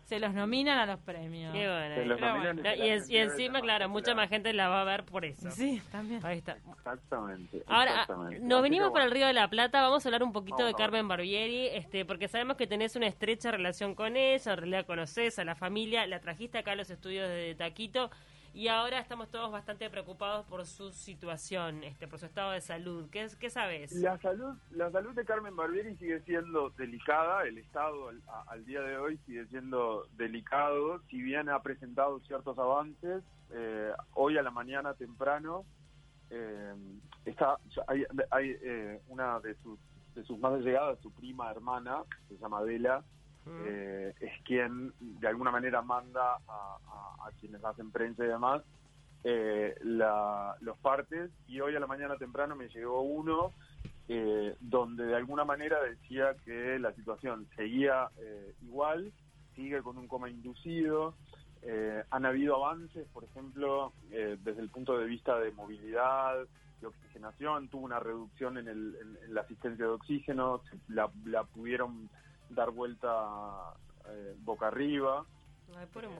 se 0.08 0.18
los 0.18 0.32
nominan 0.32 0.78
a 0.78 0.86
los 0.86 0.98
premios. 1.00 1.52
Qué 1.52 1.68
bueno. 1.68 2.62
y, 3.08 3.16
encima, 3.18 3.60
claro, 3.60 3.90
mucha 3.90 4.14
más 4.14 4.30
gente 4.30 4.54
la 4.54 4.68
va 4.68 4.80
a 4.80 4.84
ver 4.84 5.04
por 5.04 5.26
eso. 5.26 5.50
Sí, 5.50 5.82
también. 5.92 6.24
Ahí 6.24 6.38
está. 6.38 6.56
Exactamente. 6.72 7.62
Ahora, 7.66 8.06
nos 8.40 8.62
venimos 8.62 8.90
por 8.90 9.02
el 9.02 9.10
Río 9.10 9.26
de 9.26 9.34
la 9.34 9.48
Plata, 9.50 9.82
vamos 9.82 10.04
a 10.04 10.08
hablar 10.08 10.22
un 10.22 10.32
poquito 10.32 10.64
de 10.64 10.72
Carmen 10.72 11.06
Barbieri, 11.08 11.66
este, 11.66 12.06
porque 12.06 12.26
sabemos 12.26 12.56
que 12.56 12.66
tenés 12.66 12.96
una 12.96 13.06
estrecha 13.06 13.50
relación 13.50 13.94
con 13.94 14.16
ella, 14.16 14.52
en 14.52 14.58
realidad 14.58 14.86
conoces 14.86 15.38
a 15.38 15.44
la 15.44 15.54
familia, 15.54 16.06
la 16.06 16.20
trajiste 16.20 16.56
acá 16.56 16.72
a 16.72 16.76
los 16.76 16.88
estudios 16.88 17.28
de 17.28 17.54
Taquito 17.54 18.10
y 18.58 18.66
ahora 18.66 18.98
estamos 18.98 19.30
todos 19.30 19.52
bastante 19.52 19.88
preocupados 19.88 20.44
por 20.46 20.66
su 20.66 20.90
situación, 20.90 21.84
este, 21.84 22.08
por 22.08 22.18
su 22.18 22.26
estado 22.26 22.50
de 22.50 22.60
salud. 22.60 23.08
¿Qué, 23.08 23.28
qué 23.38 23.50
sabes? 23.50 23.92
La 23.92 24.18
salud, 24.18 24.52
la 24.72 24.90
salud 24.90 25.14
de 25.14 25.24
Carmen 25.24 25.54
Barbieri 25.54 25.94
sigue 25.94 26.20
siendo 26.22 26.70
delicada, 26.70 27.44
el 27.44 27.58
estado 27.58 28.08
al, 28.48 28.64
día 28.66 28.80
de 28.80 28.98
hoy 28.98 29.16
sigue 29.26 29.46
siendo 29.46 30.08
delicado, 30.16 31.00
si 31.08 31.22
bien 31.22 31.48
ha 31.48 31.62
presentado 31.62 32.18
ciertos 32.26 32.58
avances, 32.58 33.22
eh, 33.52 33.92
hoy 34.14 34.36
a 34.38 34.42
la 34.42 34.50
mañana 34.50 34.92
temprano 34.94 35.64
eh, 36.28 36.74
está 37.26 37.58
hay, 37.86 38.56
eh, 38.60 39.00
una 39.06 39.38
de 39.38 39.54
sus 39.62 39.78
de 40.16 40.24
sus 40.24 40.36
más 40.40 40.60
llegadas, 40.62 40.98
su 41.00 41.12
prima 41.12 41.48
hermana, 41.48 42.02
se 42.28 42.36
llama 42.38 42.58
Adela, 42.58 43.04
eh, 43.66 44.14
es 44.20 44.42
quien 44.44 44.92
de 45.00 45.28
alguna 45.28 45.50
manera 45.50 45.82
manda 45.82 46.36
a, 46.48 47.30
quienes 47.40 47.62
hacen 47.62 47.90
prensa 47.90 48.24
y 48.24 48.28
demás 48.28 48.62
eh, 49.24 49.74
los 49.82 50.78
partes. 50.78 51.30
Y 51.46 51.60
hoy 51.60 51.76
a 51.76 51.80
la 51.80 51.86
mañana 51.86 52.16
temprano 52.16 52.56
me 52.56 52.68
llegó 52.68 53.02
uno 53.02 53.52
eh, 54.08 54.56
donde 54.60 55.04
de 55.04 55.16
alguna 55.16 55.44
manera 55.44 55.82
decía 55.82 56.34
que 56.44 56.78
la 56.78 56.92
situación 56.94 57.46
seguía 57.56 58.08
igual, 58.62 59.12
sigue 59.54 59.82
con 59.82 59.98
un 59.98 60.08
coma 60.08 60.30
inducido, 60.30 61.14
han 62.10 62.24
habido 62.24 62.56
avances, 62.56 63.06
por 63.12 63.24
ejemplo, 63.24 63.92
desde 64.08 64.60
el 64.60 64.70
punto 64.70 64.96
de 64.96 65.06
vista 65.06 65.38
de 65.38 65.50
movilidad, 65.52 66.46
de 66.80 66.86
oxigenación, 66.86 67.68
tuvo 67.68 67.84
una 67.84 68.00
reducción 68.00 68.58
en, 68.58 68.68
el, 68.68 69.18
la 69.28 69.42
asistencia 69.42 69.84
de 69.84 69.90
oxígeno, 69.90 70.62
la, 70.88 71.10
la 71.24 71.44
pudieron 71.44 72.08
dar 72.50 72.70
vuelta 72.70 73.74
eh, 74.08 74.34
boca 74.40 74.68
arriba. 74.68 75.24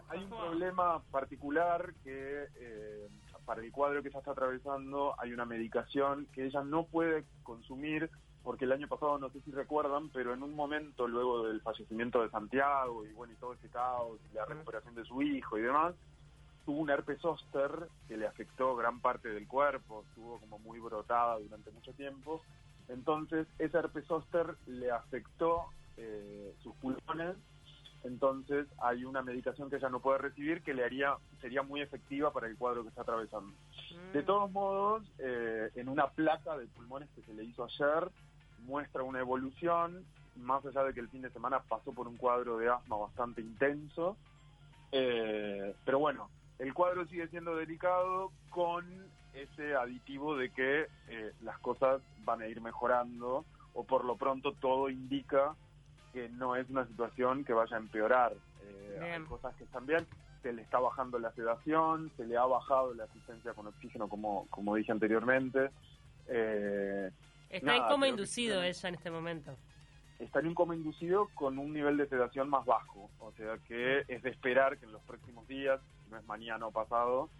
hay 0.08 0.25
un 0.25 0.30
problema 0.30 1.02
particular 1.11 1.94
que 2.04 2.47
eh, 2.56 3.08
para 3.44 3.62
el 3.62 3.73
cuadro 3.73 4.02
que 4.02 4.08
ella 4.08 4.18
está 4.18 4.32
atravesando 4.32 5.14
hay 5.18 5.32
una 5.32 5.47
medicación 5.47 6.26
que 6.32 6.47
ella 6.47 6.62
no 6.62 6.85
puede 6.85 7.25
consumir 7.42 8.11
porque 8.49 8.64
el 8.64 8.73
año 8.73 8.88
pasado, 8.88 9.18
no 9.18 9.28
sé 9.30 9.40
si 9.42 9.50
recuerdan, 9.50 10.08
pero 10.11 10.32
en 10.32 10.42
un 10.42 10.54
momento 10.54 11.06
luego 11.06 11.49
del 11.49 11.61
fallecimiento 11.61 12.23
de 12.23 12.30
Santiago 12.30 13.04
y 13.04 13.12
bueno, 13.12 13.35
y 13.35 13.37
todo 13.37 13.52
ese 13.52 13.68
caos 13.68 14.18
y 14.30 14.35
la 14.35 14.47
recuperación 14.47 14.94
de 14.94 15.04
su 15.04 15.20
hijo 15.20 15.58
y 15.58 15.62
demás, 15.62 15.94
tuvo 16.64 16.80
un 16.80 16.90
herpes 16.90 17.20
zóster 17.20 17.70
que 18.06 18.16
le 18.16 18.26
afectó 18.26 18.75
gran 18.76 19.00
parte 19.00 19.28
del 19.28 19.47
cuerpo, 19.47 20.04
estuvo 20.08 20.38
como 20.38 20.58
muy 20.58 20.78
brotada 20.78 21.38
durante 21.38 21.70
mucho 21.73 21.92
tiempo. 21.92 22.42
Entonces, 22.88 23.47
ese 23.58 23.76
herpes 23.76 24.06
zóster 24.06 24.56
le 24.66 24.90
afectó 24.90 25.66
eh, 25.99 26.55
sus 26.62 26.75
pulmones 26.76 27.37
entonces 28.05 28.67
hay 28.78 29.05
una 29.05 29.23
medicación 29.23 29.69
que 29.69 29.76
ella 29.76 29.88
no 29.88 30.00
puede 30.00 30.19
recibir 30.19 30.62
que 30.62 30.75
le 30.75 30.85
haría 30.85 31.17
sería 31.40 31.62
muy 31.62 31.81
efectiva 31.81 32.33
para 32.33 32.47
el 32.47 32.57
cuadro 32.57 32.83
que 32.83 32.88
está 32.88 33.02
atravesando. 33.02 33.49
Mm. 33.49 34.12
De 34.12 34.23
todos 34.23 34.50
modos, 34.50 35.05
eh, 35.19 35.71
en 35.75 35.88
una 35.88 36.09
placa 36.09 36.57
de 36.57 36.67
pulmones 36.67 37.09
que 37.14 37.23
se 37.23 37.35
le 37.35 37.45
hizo 37.45 37.64
ayer, 37.64 38.11
muestra 38.61 39.02
una 39.02 39.21
evolución, 39.21 40.05
más 40.37 40.64
allá 40.64 40.85
de 40.85 40.95
que 40.95 41.00
el 41.00 41.09
fin 41.09 41.23
de 41.23 41.31
semana 41.31 41.61
pasó 41.61 41.93
por 41.93 42.07
un 42.07 42.17
cuadro 42.17 42.59
de 42.59 42.69
asma 42.69 42.97
bastante 42.97 43.40
intenso. 43.40 44.17
Eh, 44.93 45.75
pero 45.85 45.99
bueno, 45.99 46.31
el 46.59 46.73
cuadro 46.75 47.07
sigue 47.07 47.28
siendo 47.28 47.57
delicado 47.57 48.31
con 48.50 48.85
ese 49.35 49.75
aditivo 49.75 50.37
de 50.37 50.50
que 50.50 50.87
eh, 51.09 51.33
las 51.43 51.59
cosas 51.59 52.00
van 52.25 52.43
a 52.43 52.47
ir 52.47 52.61
mejorando 52.61 53.45
o 53.75 53.85
por 53.85 54.05
lo 54.05 54.17
pronto 54.17 54.52
todo 54.52 54.88
indica 54.88 55.55
que 56.19 56.29
no 56.31 56.57
es 56.57 56.69
una 56.69 56.85
situación 56.87 57.45
que 57.45 57.53
vaya 57.53 57.77
a 57.77 57.79
empeorar. 57.79 58.33
Eh, 58.65 59.13
hay 59.15 59.23
cosas 59.23 59.55
que 59.55 59.63
están 59.63 59.87
bien, 59.87 60.05
se 60.43 60.53
le 60.53 60.63
está 60.63 60.81
bajando 60.81 61.17
la 61.21 61.31
sedación, 61.33 62.11
se 62.17 62.27
le 62.27 62.37
ha 62.37 62.45
bajado 62.45 62.93
la 62.95 63.05
asistencia 63.05 63.53
con 63.55 63.69
oxígeno, 63.69 64.09
como, 64.09 64.49
como 64.51 64.75
dije 64.75 64.91
anteriormente. 64.91 65.71
Eh, 66.27 67.11
está 67.51 67.77
en 67.77 67.85
coma 67.85 68.09
inducido 68.09 68.63
ella 68.65 68.89
en 68.89 68.95
este 68.97 69.13
momento. 69.13 69.57
Está 70.19 70.41
en 70.41 70.49
un 70.49 70.55
coma 70.55 70.75
inducido 70.75 71.29
con 71.37 71.57
un 71.57 71.73
nivel 71.73 71.97
de 71.97 72.09
sedación 72.09 72.51
más 72.51 72.67
bajo, 72.67 73.09
o 73.21 73.31
sea 73.33 73.57
que 73.69 74.03
es 74.09 74.21
de 74.21 74.31
esperar 74.31 74.77
que 74.79 74.87
en 74.87 74.93
los 74.93 75.03
próximos 75.03 75.47
días, 75.47 75.81
si 76.05 76.11
no 76.11 76.19
es 76.19 76.27
mañana 76.27 76.67
o 76.67 76.73
pasado, 76.73 77.31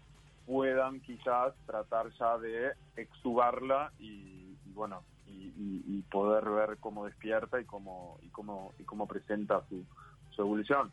puedan 0.45 1.01
quizás 1.01 1.53
tratar 1.65 2.09
ya 2.17 2.37
de 2.37 2.71
extubarla 2.95 3.91
y 3.99 4.55
bueno, 4.67 5.03
y, 5.29 6.03
poder 6.09 6.49
ver 6.49 6.77
cómo 6.79 7.05
despierta 7.05 7.61
y 7.61 7.65
cómo 7.65 8.17
y 8.23 8.29
cómo 8.29 8.73
y 8.79 8.83
cómo 8.83 9.07
presenta 9.07 9.63
su, 9.69 9.85
su 10.31 10.41
evolución. 10.41 10.91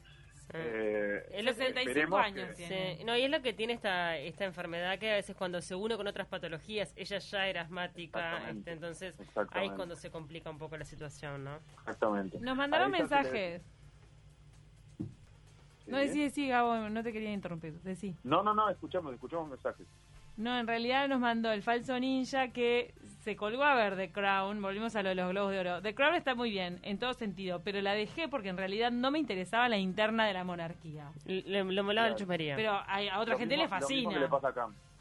Eh, 0.53 1.27
es 1.33 1.45
lo 1.45 1.55
que, 1.55 2.07
años 2.17 2.51
No, 3.05 3.17
y 3.17 3.23
es 3.23 3.31
lo 3.31 3.43
que 3.43 3.53
tiene 3.53 3.73
esta 3.73 4.17
esta 4.17 4.45
enfermedad 4.45 4.97
que 4.99 5.11
a 5.11 5.15
veces 5.15 5.35
cuando 5.35 5.61
se 5.61 5.75
une 5.75 5.97
con 5.97 6.07
otras 6.07 6.29
patologías, 6.29 6.93
ella 6.97 7.19
ya 7.19 7.49
era 7.49 7.63
asmática, 7.63 8.49
este, 8.51 8.73
entonces 8.73 9.15
ahí 9.51 9.67
es 9.67 9.73
cuando 9.73 9.97
se 9.97 10.11
complica 10.11 10.51
un 10.51 10.59
poco 10.59 10.77
la 10.77 10.85
situación, 10.85 11.45
¿no? 11.45 11.59
Exactamente. 11.81 12.39
Nos 12.41 12.57
mandaron 12.57 12.91
mensajes. 12.91 13.63
No, 15.87 15.99
decí, 15.99 16.31
sí, 16.31 16.49
Gabo, 16.49 16.89
no 16.91 17.03
te 17.03 17.13
quería 17.13 17.33
interrumpir, 17.33 17.81
decí. 17.83 18.17
No, 18.25 18.43
no, 18.43 18.55
no, 18.55 18.69
escuchamos, 18.69 19.15
escuchamos 19.15 19.49
mensajes. 19.49 19.87
No, 20.37 20.59
en 20.59 20.67
realidad 20.67 21.09
nos 21.09 21.21
mandó 21.21 21.51
el 21.51 21.63
falso 21.63 21.99
ninja 21.99 22.49
que 22.49 22.95
se 23.21 23.37
colgó 23.37 23.65
a 23.65 23.75
ver 23.75 23.97
The 23.97 24.13
Crown. 24.13 24.61
Volvimos 24.61 24.95
a 24.95 25.03
lo 25.03 25.09
de 25.09 25.15
los 25.15 25.31
globos 25.31 25.51
de 25.53 25.61
oro. 25.61 25.83
The 25.83 25.95
Crown 25.95 26.15
está 26.15 26.35
muy 26.35 26.51
bien, 26.51 26.79
en 26.83 26.99
todo 26.99 27.15
sentido, 27.15 27.61
pero 27.65 27.81
la 27.81 27.95
dejé 27.95 28.29
porque 28.29 28.51
en 28.51 28.57
realidad 28.57 28.93
no 28.93 29.11
me 29.11 29.19
interesaba 29.19 29.69
la 29.69 29.79
interna 29.79 30.27
de 30.27 30.35
la 30.35 30.45
monarquía. 30.45 31.11
Le, 31.25 31.65
molaba 31.65 32.09
el 32.09 32.15
chumería. 32.17 32.55
Pero 32.55 32.73
a, 32.73 33.19
otra 33.19 33.39
gente 33.39 33.57
le 33.57 33.67
fascina. 33.67 34.13
Lo 34.13 34.21
le 34.21 34.29
pasa 34.29 34.49
acá. 34.49 34.69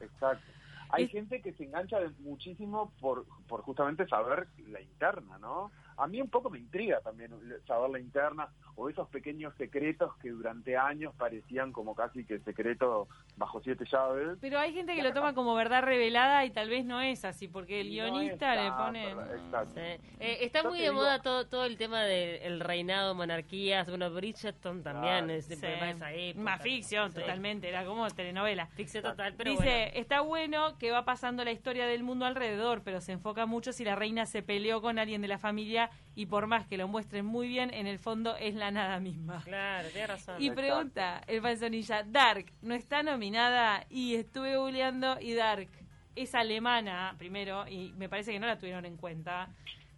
Exacto. 0.00 0.52
Hay 0.90 1.08
gente 1.08 1.42
que 1.42 1.52
se 1.52 1.64
engancha 1.64 1.98
muchísimo 2.20 2.92
por, 3.00 3.26
por 3.48 3.62
justamente 3.62 4.06
saber 4.06 4.46
la 4.68 4.80
interna, 4.80 5.38
¿no? 5.38 5.70
A 5.96 6.06
mí 6.06 6.20
un 6.20 6.28
poco 6.28 6.50
me 6.50 6.58
intriga 6.58 7.00
también 7.00 7.30
saber 7.66 7.90
la 7.90 8.00
interna 8.00 8.48
o 8.76 8.88
esos 8.88 9.08
pequeños 9.08 9.54
secretos 9.56 10.16
que 10.18 10.30
durante 10.30 10.76
años 10.76 11.14
parecían 11.16 11.72
como 11.72 11.94
casi 11.94 12.24
que 12.24 12.38
secretos 12.40 13.08
bajo 13.36 13.60
siete 13.62 13.84
llaves. 13.90 14.38
Pero 14.40 14.58
hay 14.58 14.72
gente 14.72 14.94
que 14.94 15.02
lo 15.02 15.12
toma 15.12 15.34
como 15.34 15.54
verdad 15.54 15.82
revelada 15.82 16.44
y 16.44 16.50
tal 16.50 16.68
vez 16.68 16.84
no 16.84 17.00
es 17.00 17.24
así, 17.24 17.48
porque 17.48 17.80
el 17.80 17.88
guionista 17.88 18.54
le 18.54 18.70
pone... 18.72 19.10
Exacto. 19.10 19.80
Eh, 19.80 20.38
está 20.40 20.62
muy 20.62 20.80
de 20.80 20.90
moda 20.90 21.20
todo 21.20 21.46
todo 21.46 21.64
el 21.64 21.76
tema 21.76 22.02
del 22.02 22.60
reinado, 22.60 23.14
monarquías, 23.14 23.88
bueno, 23.88 24.10
Bridgerton 24.10 24.82
también 24.82 25.30
es 25.30 25.48
de 25.48 25.54
esa 25.54 26.12
época. 26.12 26.42
Más 26.42 26.62
ficción, 26.62 27.12
totalmente, 27.12 27.68
era 27.68 27.84
como 27.84 28.08
telenovela. 28.10 28.66
Ficción 28.68 29.04
total, 29.04 29.34
pero 29.36 29.50
Dice, 29.50 29.98
está 29.98 30.20
bueno 30.20 30.76
que 30.78 30.90
va 30.90 31.04
pasando 31.04 31.44
la 31.44 31.52
historia 31.52 31.86
del 31.86 32.02
mundo 32.02 32.24
alrededor, 32.24 32.82
pero 32.82 33.00
se 33.00 33.12
enfoca 33.12 33.46
mucho 33.46 33.72
si 33.72 33.84
la 33.84 33.94
reina 33.94 34.26
se 34.26 34.42
peleó 34.42 34.80
con 34.80 34.98
alguien 34.98 35.22
de 35.22 35.28
la 35.28 35.38
familia 35.38 35.83
y 36.14 36.26
por 36.26 36.46
más 36.46 36.66
que 36.66 36.76
lo 36.76 36.88
muestren 36.88 37.26
muy 37.26 37.48
bien, 37.48 37.72
en 37.72 37.86
el 37.86 37.98
fondo 37.98 38.36
es 38.36 38.54
la 38.54 38.70
nada 38.70 39.00
misma. 39.00 39.42
Claro, 39.44 39.88
tiene 39.88 40.06
razón. 40.06 40.36
Y 40.40 40.50
pregunta 40.50 41.22
el 41.26 41.40
falsonilla, 41.40 42.04
Dark, 42.04 42.46
¿no 42.62 42.74
está 42.74 43.02
nominada? 43.02 43.84
Y 43.90 44.14
estuve 44.14 44.56
googleando 44.56 45.18
y 45.20 45.34
Dark 45.34 45.68
es 46.14 46.34
alemana, 46.34 47.14
primero, 47.18 47.66
y 47.68 47.92
me 47.96 48.08
parece 48.08 48.32
que 48.32 48.38
no 48.38 48.46
la 48.46 48.58
tuvieron 48.58 48.84
en 48.84 48.96
cuenta. 48.96 49.48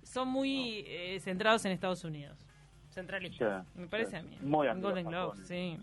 Son 0.02 0.28
muy 0.28 0.85
eh, 0.87 1.21
centrados 1.21 1.64
en 1.64 1.73
Estados 1.73 2.05
Unidos. 2.05 2.38
Centralistas. 2.88 3.66
me 3.75 3.88
parece 3.88 4.16
a 4.16 4.23
mí. 4.23 4.38
Muy 4.40 4.69
Golden 4.81 5.07
Globe, 5.07 5.37
sí. 5.45 5.78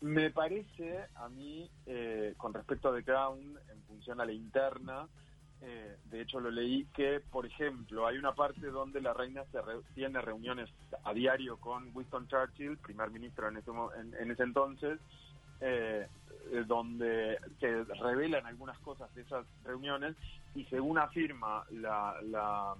Me 0.00 0.30
parece 0.30 1.04
a 1.14 1.28
mí, 1.28 1.70
eh, 1.86 2.34
con 2.36 2.52
respecto 2.52 2.88
a 2.88 2.96
The 2.96 3.04
Crown, 3.04 3.56
en 3.70 3.82
función 3.82 4.20
a 4.20 4.24
la 4.24 4.32
interna, 4.32 5.06
eh, 5.62 5.96
de 6.10 6.20
hecho 6.20 6.38
lo 6.38 6.50
leí, 6.50 6.84
que 6.94 7.20
por 7.30 7.46
ejemplo 7.46 8.06
hay 8.06 8.18
una 8.18 8.34
parte 8.34 8.66
donde 8.66 9.00
la 9.00 9.14
reina 9.14 9.42
se 9.50 9.58
tiene 9.94 10.20
reuniones 10.20 10.68
a 11.04 11.14
diario 11.14 11.56
con 11.56 11.90
Winston 11.94 12.28
Churchill, 12.28 12.76
primer 12.78 13.10
ministro 13.10 13.48
en 13.48 13.56
ese, 13.56 13.70
en, 14.20 14.30
ese 14.30 14.42
entonces, 14.42 14.98
eh, 15.60 16.06
eh, 16.52 16.64
donde 16.66 17.38
se 17.58 17.84
revelan 17.84 18.44
algunas 18.46 18.78
cosas 18.80 19.12
de 19.14 19.22
esas 19.22 19.46
reuniones 19.64 20.14
y 20.54 20.64
según 20.66 20.98
afirma 20.98 21.64
la, 21.70 22.16
la, 22.22 22.74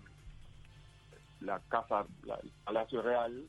la 1.40 1.60
casa, 1.68 2.04
el 2.42 2.50
Palacio 2.64 3.00
Real, 3.00 3.42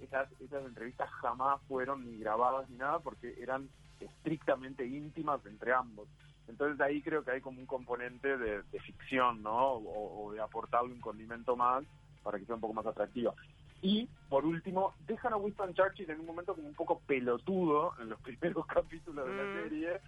esas, 0.00 0.30
esas 0.40 0.64
entrevistas 0.64 1.10
jamás 1.20 1.60
fueron 1.68 2.04
ni 2.04 2.18
grabadas 2.18 2.68
ni 2.70 2.76
nada 2.76 3.00
porque 3.00 3.34
eran 3.40 3.68
estrictamente 4.00 4.86
íntimas 4.86 5.44
entre 5.46 5.72
ambos. 5.72 6.06
Entonces 6.48 6.80
ahí 6.80 7.02
creo 7.02 7.24
que 7.24 7.32
hay 7.32 7.40
como 7.40 7.60
un 7.60 7.66
componente 7.66 8.36
de, 8.36 8.62
ficción, 8.80 9.42
¿no? 9.42 9.72
O, 9.74 10.32
de 10.32 10.40
aportarle 10.40 10.92
un 10.92 11.00
condimento 11.00 11.56
más 11.56 11.84
para 12.22 12.38
que 12.38 12.44
sea 12.44 12.54
un 12.54 12.60
poco 12.60 12.74
más 12.74 12.86
atractiva. 12.86 13.34
Y, 13.82 14.08
por 14.28 14.44
último, 14.44 14.94
dejan 15.06 15.32
a 15.32 15.36
Winston 15.36 15.74
Churchill 15.74 16.10
en 16.10 16.20
un 16.20 16.26
momento 16.26 16.54
como 16.54 16.68
un 16.68 16.74
poco 16.74 17.00
pelotudo 17.06 17.92
en 18.00 18.10
los 18.10 18.20
primeros 18.22 18.66
capítulos 18.66 19.26
de 19.26 19.36
la 19.36 19.42
mm. 19.42 19.62
serie, 19.62 20.00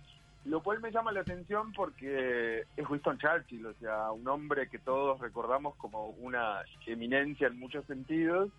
lo 0.45 0.63
cual 0.63 0.81
me 0.81 0.91
llama 0.91 1.13
la 1.13 1.21
atención 1.21 1.73
porque 1.73 2.65
es 2.77 2.89
Winston 2.89 3.19
Churchill, 3.19 3.67
o 3.67 3.75
sea, 3.75 4.11
un 4.13 4.27
hombre 4.29 4.69
que 4.69 4.79
todos 4.79 5.21
recordamos 5.21 5.75
como 5.77 6.09
una 6.11 6.63
eminencia 6.87 7.49
en 7.49 7.59
muchos 7.59 7.85
sentidos, 7.87 8.51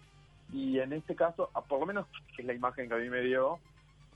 y 0.52 0.80
en 0.80 0.94
este 0.94 1.16
caso, 1.16 1.50
por 1.68 1.80
lo 1.80 1.86
menos 1.86 2.08
es 2.38 2.46
la 2.46 2.54
imagen 2.54 2.88
que 2.88 2.96
a 2.96 2.98
mí 2.98 3.10
me 3.10 3.22
dio, 3.22 3.60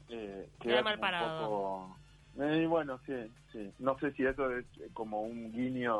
eh, 0.09 0.47
queda 0.59 0.81
mal 0.81 0.99
parado. 0.99 1.49
Poco, 1.49 1.97
eh, 2.39 2.65
bueno, 2.67 2.99
sí, 3.05 3.13
sí. 3.51 3.71
No 3.79 3.97
sé 3.99 4.11
si 4.13 4.25
eso 4.25 4.51
es 4.51 4.65
como 4.93 5.21
un 5.21 5.51
guiño 5.51 5.97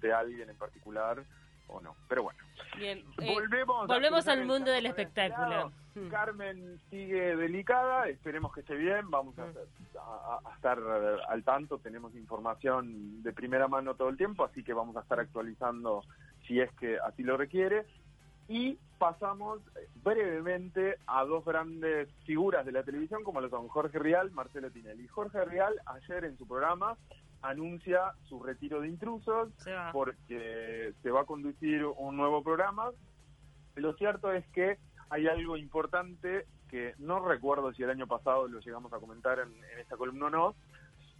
de 0.00 0.12
alguien 0.12 0.48
en 0.48 0.56
particular 0.56 1.22
o 1.68 1.80
no, 1.80 1.94
pero 2.08 2.24
bueno. 2.24 2.38
Bien, 2.76 2.98
eh, 3.20 3.32
volvemos, 3.34 3.86
volvemos 3.86 4.26
al 4.28 4.44
mundo 4.44 4.70
del 4.70 4.86
espectáculo. 4.86 5.72
Hmm. 5.94 6.08
Carmen 6.08 6.80
sigue 6.88 7.36
delicada, 7.36 8.08
esperemos 8.08 8.52
que 8.52 8.60
esté 8.60 8.74
bien, 8.76 9.10
vamos 9.10 9.38
a, 9.38 9.46
hmm. 9.46 10.46
a, 10.46 10.54
estar 10.54 10.78
al 11.28 11.44
tanto, 11.44 11.78
tenemos 11.78 12.14
información 12.14 13.22
de 13.22 13.32
primera 13.32 13.68
mano 13.68 13.94
todo 13.94 14.08
el 14.08 14.16
tiempo, 14.16 14.44
así 14.44 14.62
que 14.62 14.72
vamos 14.72 14.96
a 14.96 15.00
estar 15.00 15.20
actualizando 15.20 16.02
si 16.46 16.60
es 16.60 16.72
que 16.72 16.98
así 16.98 17.22
lo 17.22 17.36
requiere. 17.36 17.86
Y 18.50 18.76
pasamos 18.98 19.60
eh, 19.76 19.86
brevemente 20.02 20.96
a 21.06 21.24
dos 21.24 21.44
grandes 21.44 22.08
figuras 22.26 22.66
de 22.66 22.72
la 22.72 22.82
televisión, 22.82 23.22
como 23.22 23.40
lo 23.40 23.48
son 23.48 23.68
Jorge 23.68 23.96
Rial, 24.00 24.32
Marcelo 24.32 24.72
Tinelli. 24.72 25.06
Jorge 25.06 25.44
Rial, 25.44 25.80
ayer 25.86 26.24
en 26.24 26.36
su 26.36 26.48
programa, 26.48 26.96
anuncia 27.42 28.12
su 28.28 28.42
retiro 28.42 28.80
de 28.80 28.88
intrusos 28.88 29.50
porque 29.92 30.94
se 31.00 31.10
va 31.12 31.20
a 31.20 31.26
conducir 31.26 31.84
un 31.84 32.16
nuevo 32.16 32.42
programa. 32.42 32.90
Lo 33.76 33.92
cierto 33.94 34.32
es 34.32 34.44
que 34.48 34.78
hay 35.10 35.28
algo 35.28 35.56
importante 35.56 36.46
que 36.68 36.94
no 36.98 37.20
recuerdo 37.20 37.72
si 37.72 37.84
el 37.84 37.90
año 37.90 38.08
pasado 38.08 38.48
lo 38.48 38.58
llegamos 38.58 38.92
a 38.92 38.98
comentar 38.98 39.38
en, 39.38 39.50
en 39.72 39.78
esta 39.78 39.96
columna 39.96 40.26
o 40.26 40.30
no. 40.30 40.54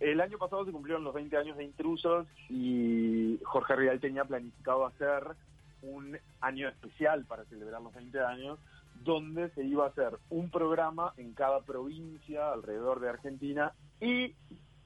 El 0.01 0.21
año 0.21 0.37
pasado 0.37 0.65
se 0.65 0.73
cumplieron 0.73 1.05
los 1.05 1.15
20 1.15 1.37
años 1.37 1.57
de 1.57 1.63
intrusos 1.63 2.27
y 2.49 3.39
Jorge 3.45 3.77
Rial 3.77 4.01
tenía 4.01 4.25
planificado 4.25 4.85
hacer 4.85 5.37
un 5.83 6.19
año 6.41 6.69
especial 6.69 7.25
para 7.27 7.45
celebrar 7.47 7.81
los 7.81 7.95
20 7.95 8.21
años, 8.21 8.59
donde 9.03 9.51
se 9.51 9.65
iba 9.65 9.85
a 9.85 9.89
hacer 9.89 10.19
un 10.29 10.51
programa 10.51 11.15
en 11.17 11.33
cada 11.33 11.61
provincia 11.63 12.53
alrededor 12.53 13.01
de 13.01 13.09
Argentina 13.09 13.73
y 14.01 14.35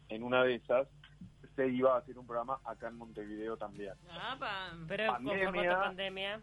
en 0.08 0.22
una 0.22 0.44
de 0.44 0.56
esas 0.56 0.88
se 1.56 1.68
iba 1.68 1.94
a 1.94 1.98
hacer 1.98 2.18
un 2.18 2.26
programa 2.26 2.58
acá 2.64 2.88
en 2.88 2.96
Montevideo 2.96 3.56
también. 3.56 3.94
Ah, 4.10 4.72
pero 4.88 5.12
pandemia, 5.12 5.78
pandemia 5.78 6.42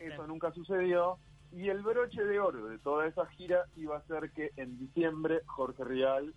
eso 0.00 0.26
nunca 0.26 0.52
sucedió 0.52 1.18
Y 1.52 1.68
el 1.68 1.82
broche 1.82 2.22
de 2.24 2.40
oro 2.40 2.66
de 2.66 2.78
toda 2.78 3.06
esa 3.06 3.26
gira 3.26 3.64
iba 3.76 3.96
a 3.96 4.02
ser 4.02 4.30
que 4.32 4.50
en 4.56 4.78
diciembre 4.78 5.42
Jorge 5.46 5.84
Rial 5.84 6.34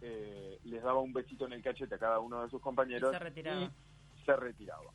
eh, 0.00 0.58
les 0.64 0.82
daba 0.82 1.00
un 1.00 1.12
besito 1.12 1.46
en 1.46 1.54
el 1.54 1.62
cachete 1.62 1.96
a 1.96 1.98
cada 1.98 2.20
uno 2.20 2.42
de 2.42 2.50
sus 2.50 2.60
compañeros 2.60 3.14
y 3.14 4.24
se 4.24 4.36
retiraba. 4.36 4.90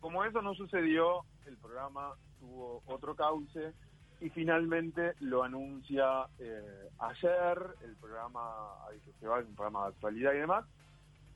Como 0.00 0.24
eso 0.24 0.42
no 0.42 0.54
sucedió, 0.54 1.24
el 1.46 1.56
programa 1.56 2.14
tuvo 2.38 2.82
otro 2.86 3.14
cauce 3.14 3.72
y 4.20 4.30
finalmente 4.30 5.14
lo 5.20 5.42
anuncia 5.42 6.26
eh, 6.38 6.90
ayer, 6.98 7.58
el 7.82 7.96
programa 7.96 8.50
es 8.92 9.46
un 9.46 9.54
programa 9.54 9.82
de 9.84 9.88
actualidad 9.88 10.32
y 10.34 10.38
demás. 10.38 10.64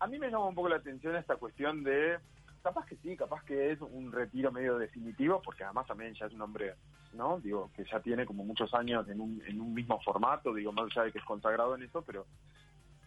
A 0.00 0.06
mí 0.06 0.18
me 0.18 0.30
llama 0.30 0.48
un 0.48 0.54
poco 0.54 0.68
la 0.68 0.76
atención 0.76 1.14
esta 1.14 1.36
cuestión 1.36 1.84
de, 1.84 2.18
capaz 2.62 2.86
que 2.86 2.96
sí, 2.96 3.16
capaz 3.16 3.44
que 3.44 3.72
es 3.72 3.80
un 3.80 4.10
retiro 4.10 4.50
medio 4.50 4.78
definitivo, 4.78 5.40
porque 5.42 5.64
además 5.64 5.86
también 5.86 6.14
ya 6.14 6.26
es 6.26 6.32
un 6.32 6.42
hombre, 6.42 6.74
¿no? 7.12 7.38
Digo, 7.40 7.70
que 7.76 7.84
ya 7.84 8.00
tiene 8.00 8.26
como 8.26 8.44
muchos 8.44 8.72
años 8.74 9.08
en 9.08 9.20
un, 9.20 9.42
en 9.46 9.60
un 9.60 9.74
mismo 9.74 10.00
formato, 10.00 10.52
digo, 10.54 10.72
más 10.72 10.86
allá 10.90 11.04
de 11.04 11.12
que 11.12 11.18
es 11.18 11.24
consagrado 11.24 11.76
en 11.76 11.84
eso, 11.84 12.02
pero 12.02 12.26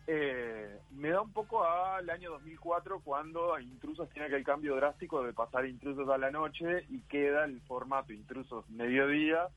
eh, 0.08 0.80
me 0.92 1.10
da 1.10 1.22
un 1.22 1.32
poco 1.32 1.66
al 1.66 2.10
año 2.10 2.30
2004 2.32 3.00
cuando 3.00 3.60
Intrusos 3.60 4.10
tiene 4.10 4.28
aquel 4.28 4.44
cambio 4.44 4.76
drástico 4.76 5.24
de 5.24 5.34
pasar 5.34 5.66
Intrusos 5.66 6.08
a 6.10 6.18
la 6.18 6.30
noche 6.30 6.86
y 6.90 7.00
queda 7.02 7.46
el 7.46 7.60
formato 7.62 8.14
Intrusos 8.14 8.70
mediodía 8.70 9.48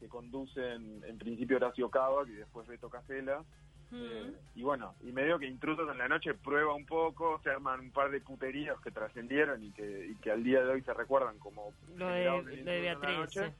que 0.00 0.08
conducen 0.08 1.02
en 1.06 1.18
principio 1.18 1.58
Horacio 1.58 1.88
Cava 1.88 2.24
y 2.26 2.32
después 2.32 2.66
Beto 2.66 2.90
Casela. 2.90 3.44
Eh, 3.94 4.32
y 4.56 4.62
bueno, 4.62 4.94
y 5.02 5.12
medio 5.12 5.38
que 5.38 5.46
Intrusos 5.46 5.88
en 5.88 5.98
la 5.98 6.08
noche 6.08 6.34
prueba 6.34 6.74
un 6.74 6.86
poco, 6.86 7.40
se 7.44 7.50
arman 7.50 7.78
un 7.78 7.92
par 7.92 8.10
de 8.10 8.20
puterías 8.20 8.80
que 8.80 8.90
trascendieron 8.90 9.62
y 9.62 9.70
que, 9.70 10.08
y 10.10 10.16
que 10.16 10.32
al 10.32 10.42
día 10.42 10.64
de 10.64 10.70
hoy 10.70 10.82
se 10.82 10.94
recuerdan 10.94 11.38
como 11.38 11.72
lo 11.94 12.08
de, 12.08 12.62
Beatriz. 12.64 13.54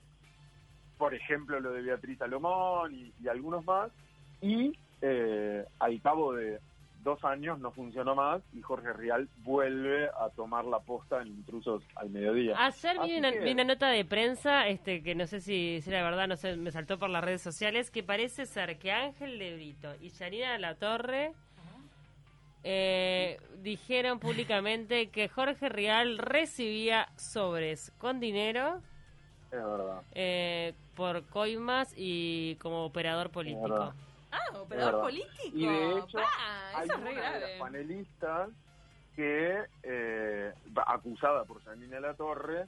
Por 0.98 1.14
ejemplo, 1.14 1.60
lo 1.60 1.72
de 1.72 1.82
Beatriz 1.82 2.18
Salomón 2.18 2.92
y, 2.94 3.12
y 3.22 3.28
algunos 3.28 3.64
más. 3.64 3.92
Y 4.40 4.72
eh, 5.02 5.64
al 5.78 6.00
cabo 6.00 6.32
de 6.32 6.60
dos 7.02 7.24
años 7.24 7.58
no 7.58 7.72
funcionó 7.72 8.14
más 8.14 8.40
y 8.52 8.62
Jorge 8.62 8.92
Rial 8.92 9.28
vuelve 9.38 10.06
a 10.08 10.30
tomar 10.36 10.64
la 10.64 10.78
posta 10.78 11.20
en 11.20 11.28
Intrusos 11.28 11.82
al 11.96 12.10
mediodía. 12.10 12.54
Ayer 12.56 12.96
vi 13.00 13.18
una, 13.50 13.64
nota 13.64 13.88
de 13.88 14.04
prensa, 14.04 14.68
este 14.68 15.02
que 15.02 15.14
no 15.14 15.26
sé 15.26 15.40
si, 15.40 15.80
si 15.82 15.90
era 15.90 16.02
verdad, 16.04 16.28
no 16.28 16.36
sé, 16.36 16.56
me 16.56 16.70
saltó 16.70 16.98
por 16.98 17.10
las 17.10 17.24
redes 17.24 17.42
sociales, 17.42 17.90
que 17.90 18.02
parece 18.02 18.46
ser 18.46 18.78
que 18.78 18.92
Ángel 18.92 19.38
de 19.38 19.54
Brito 19.54 19.92
y 20.00 20.10
Yanina 20.10 20.56
La 20.58 20.76
Torre 20.76 21.32
eh, 22.62 23.40
dijeron 23.58 24.20
públicamente 24.20 25.10
que 25.10 25.28
Jorge 25.28 25.68
Rial 25.68 26.18
recibía 26.18 27.08
sobres 27.16 27.92
con 27.98 28.20
dinero 28.20 28.80
eh, 30.14 30.74
por 30.94 31.24
coimas 31.26 31.92
y 31.96 32.54
como 32.56 32.84
operador 32.84 33.30
político. 33.30 33.92
Ah, 34.32 34.58
operador 34.58 35.02
político. 35.02 35.50
Y 35.52 35.66
de 35.66 35.98
hecho, 35.98 36.18
hay 36.74 36.88
una 36.88 37.32
de 37.32 37.40
las 37.40 37.50
panelistas 37.60 38.50
que, 39.14 39.64
eh, 39.82 40.52
acusada 40.86 41.44
por 41.44 41.62
Janine 41.62 42.00
La 42.00 42.14
Torre, 42.14 42.66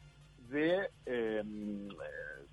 de, 0.50 0.90
em, 1.06 1.90
eh, 1.90 2.46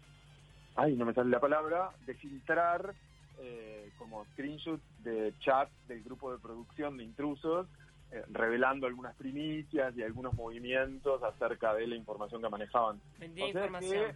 ay, 0.75 0.95
no 0.95 1.05
me 1.05 1.13
sale 1.13 1.29
la 1.29 1.41
palabra, 1.41 1.91
de 2.05 2.13
filtrar 2.15 2.95
eh, 3.39 3.91
como 3.97 4.25
screenshots 4.33 4.83
de 5.03 5.33
chat 5.39 5.69
del 5.87 6.03
grupo 6.03 6.31
de 6.31 6.39
producción 6.39 6.97
de 6.97 7.03
intrusos, 7.03 7.67
eh, 8.11 8.23
revelando 8.29 8.87
algunas 8.87 9.15
primicias 9.15 9.95
y 9.97 10.03
algunos 10.03 10.33
movimientos 10.33 11.23
acerca 11.23 11.73
de 11.73 11.87
la 11.87 11.95
información 11.95 12.41
que 12.41 12.49
manejaban. 12.49 13.01
Vendía 13.17 13.47
información. 13.47 14.15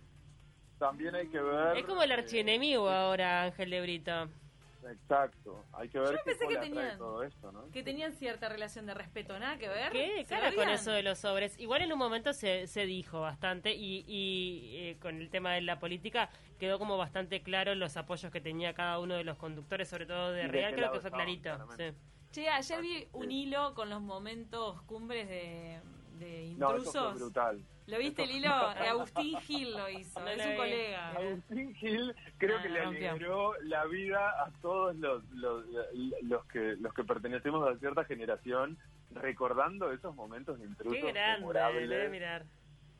también 0.78 1.16
hay 1.16 1.28
que 1.28 1.40
ver... 1.40 1.78
Es 1.78 1.86
como 1.86 2.04
el 2.04 2.12
archienemigo 2.12 2.90
ahora, 2.90 3.44
Ángel 3.44 3.70
de 3.70 3.82
Brito. 3.82 4.30
Exacto, 4.90 5.66
hay 5.74 5.90
que 5.90 6.00
ver 6.00 6.12
Yo 6.12 6.24
pensé 6.24 6.48
que 6.48 6.58
tenían, 6.58 6.98
todo 6.98 7.24
esto, 7.24 7.52
¿no? 7.52 7.70
Que 7.72 7.84
tenían 7.84 8.14
cierta 8.14 8.50
relación 8.50 8.86
de 8.86 8.94
respeto, 8.94 9.38
nada 9.40 9.58
que 9.58 9.68
ver. 9.68 9.92
¿Qué 9.92 10.26
cara 10.28 10.54
con 10.54 10.70
eso 10.70 10.92
de 10.92 11.02
los 11.02 11.20
sobres? 11.20 11.58
Igual 11.60 11.82
en 11.82 11.92
un 11.92 12.00
momento 12.00 12.34
se, 12.34 12.68
se 12.68 12.86
dijo 12.86 13.22
bastante 13.22 13.74
y, 13.74 14.06
y 14.08 14.78
eh, 14.78 14.98
con 15.02 15.20
el 15.20 15.30
tema 15.30 15.54
de 15.54 15.62
la 15.62 15.80
política 15.80 16.30
quedó 16.60 16.78
como 16.78 16.98
bastante 16.98 17.42
claro 17.42 17.74
los 17.76 17.98
apoyos 17.98 18.32
que 18.32 18.42
tenía 18.42 18.74
cada 18.74 19.00
uno 19.00 19.16
de 19.16 19.24
los 19.24 19.38
conductores, 19.38 19.90
sobre 19.90 20.06
todo 20.06 20.32
de 20.32 20.48
Real, 20.48 20.74
creo 20.76 20.92
que 20.92 21.00
fue 21.00 21.12
clarito. 21.12 21.50
Sí. 21.78 21.92
Che, 22.32 22.50
ayer 22.50 22.82
vi 22.82 23.08
un 23.14 23.32
hilo 23.32 23.74
con 23.74 23.90
los 23.90 24.02
momentos 24.02 24.82
cumbres 24.84 25.28
de, 25.28 25.80
de 26.20 26.46
intrusos. 26.48 26.94
No, 26.94 27.14
brutal. 27.14 27.64
¿Lo 27.88 28.00
viste 28.00 28.24
el 28.24 28.32
hilo? 28.32 28.50
Agustín 28.50 29.40
Gil 29.42 29.72
lo 29.72 29.90
hizo, 29.90 30.28
es 30.28 30.46
un 30.46 30.56
colega. 30.56 31.12
Agustín 31.12 31.76
Gil 31.76 32.16
creo 32.38 32.62
que 32.62 32.70
le 32.70 32.80
alegró 32.80 33.54
la 33.62 33.86
vida 33.86 34.30
a 34.44 34.52
todos 34.62 34.96
los, 34.96 35.24
los, 35.32 35.66
los, 36.24 36.46
que, 36.48 36.76
los 36.80 36.94
que 36.94 37.04
pertenecemos 37.04 37.68
a 37.68 37.78
cierta 37.78 38.04
generación, 38.06 38.78
recordando 39.12 39.92
esos 39.92 40.16
momentos 40.16 40.58
de 40.60 40.66
intrusos 40.66 41.00
Qué 41.00 41.12
grande, 41.12 41.88
debe 41.88 42.10
mirar. 42.10 42.46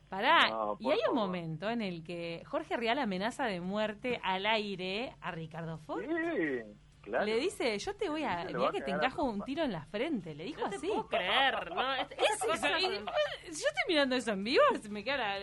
Pará, 0.08 0.46
y 0.78 0.88
hay 0.88 1.00
un 1.10 1.16
momento 1.16 1.68
en 1.68 1.82
el 1.82 2.04
que 2.04 2.44
Jorge 2.46 2.76
Real 2.76 3.00
amenaza 3.00 3.46
de 3.46 3.60
muerte 3.60 4.20
al 4.22 4.46
aire 4.46 5.12
a 5.20 5.32
Ricardo 5.32 5.78
Ford. 5.78 6.04
Sí. 6.04 6.62
Le 7.06 7.36
dice, 7.36 7.78
yo 7.78 7.94
te 7.94 8.08
voy 8.08 8.24
a, 8.24 8.42
el 8.42 8.70
que 8.72 8.80
te 8.80 8.90
encajo 8.90 9.24
un 9.24 9.42
tiro 9.42 9.64
en 9.64 9.72
la 9.72 9.84
frente, 9.86 10.34
le 10.34 10.44
dijo 10.44 10.64
así. 10.66 10.88
Puedo 10.88 11.08
creer, 11.08 11.72
¿no? 11.72 11.94
Es, 11.94 12.08
yo 12.46 13.50
estoy 13.50 13.84
mirando 13.88 14.16
eso 14.16 14.32
en 14.32 14.44
vivo, 14.44 14.62
me 14.90 15.04
queda, 15.04 15.36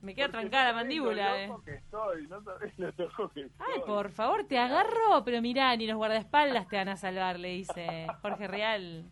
me 0.00 0.14
queda 0.14 0.28
trancada 0.28 0.68
la 0.68 0.72
mandíbula. 0.72 1.44
Eh. 1.44 1.52
Que 1.64 1.74
estoy, 1.74 2.26
no 2.28 2.42
sabes 2.42 2.78
lo 2.78 2.92
que 2.94 3.04
estoy. 3.04 3.50
Ay, 3.58 3.80
por 3.86 4.10
favor, 4.10 4.44
te 4.44 4.58
agarro, 4.58 5.22
pero 5.24 5.42
mirá, 5.42 5.76
ni 5.76 5.86
los 5.86 5.96
guardaespaldas 5.96 6.68
te 6.68 6.76
van 6.76 6.88
a 6.88 6.96
salvar, 6.96 7.38
le 7.38 7.48
dice 7.48 8.06
Jorge 8.22 8.46
Real. 8.46 9.04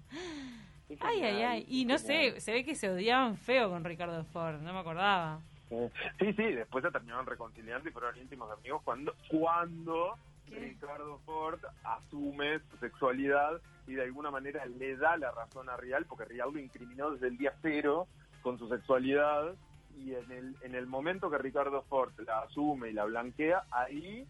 Ay, 1.00 1.22
ay, 1.22 1.42
ay. 1.42 1.66
Y 1.68 1.85
no 1.85 1.98
sé, 1.98 2.40
se 2.40 2.52
ve 2.52 2.64
que 2.64 2.74
se 2.74 2.90
odiaban 2.90 3.37
feo 3.37 3.70
con 3.70 3.85
Ricardo 3.85 4.24
Ford, 4.24 4.61
no 4.61 4.72
me 4.72 4.78
acordaba. 4.78 5.40
Sí, 6.18 6.33
sí, 6.35 6.52
después 6.52 6.85
se 6.85 6.90
terminaron 6.90 7.26
reconciliando 7.26 7.88
y 7.88 7.92
fueron 7.92 8.16
íntimos 8.18 8.50
amigos 8.50 8.83
cuando, 8.85 9.14
cuando 9.28 10.16
Ricardo 10.50 11.18
Ford 11.24 11.61
asume 11.83 12.61
su 12.70 12.76
sexualidad 12.78 13.61
y 13.87 13.94
de 13.94 14.02
alguna 14.02 14.30
manera 14.30 14.64
le 14.66 14.96
da 14.96 15.16
la 15.16 15.30
razón 15.30 15.68
a 15.68 15.76
Rial, 15.76 16.07
porque 16.07 16.24
Rial 16.24 16.52
lo 16.52 16.59
incriminó 16.59 17.11
desde 17.11 17.28
el 17.28 17.37
día 17.37 17.54
cero 17.62 18.07
con 18.42 18.59
su 18.59 18.68
sexualidad, 18.68 19.54
y 19.96 20.14
en 20.14 20.30
el, 20.33 20.57
en 20.62 20.74
el 20.74 20.87
momento 20.87 21.30
que 21.30 21.38
Ricardo 21.38 21.83
Ford 21.83 22.12
la 22.26 22.40
asume 22.40 22.90
y 22.90 22.92
la 22.92 23.04
blanquea, 23.04 23.64
ahí 23.70 24.26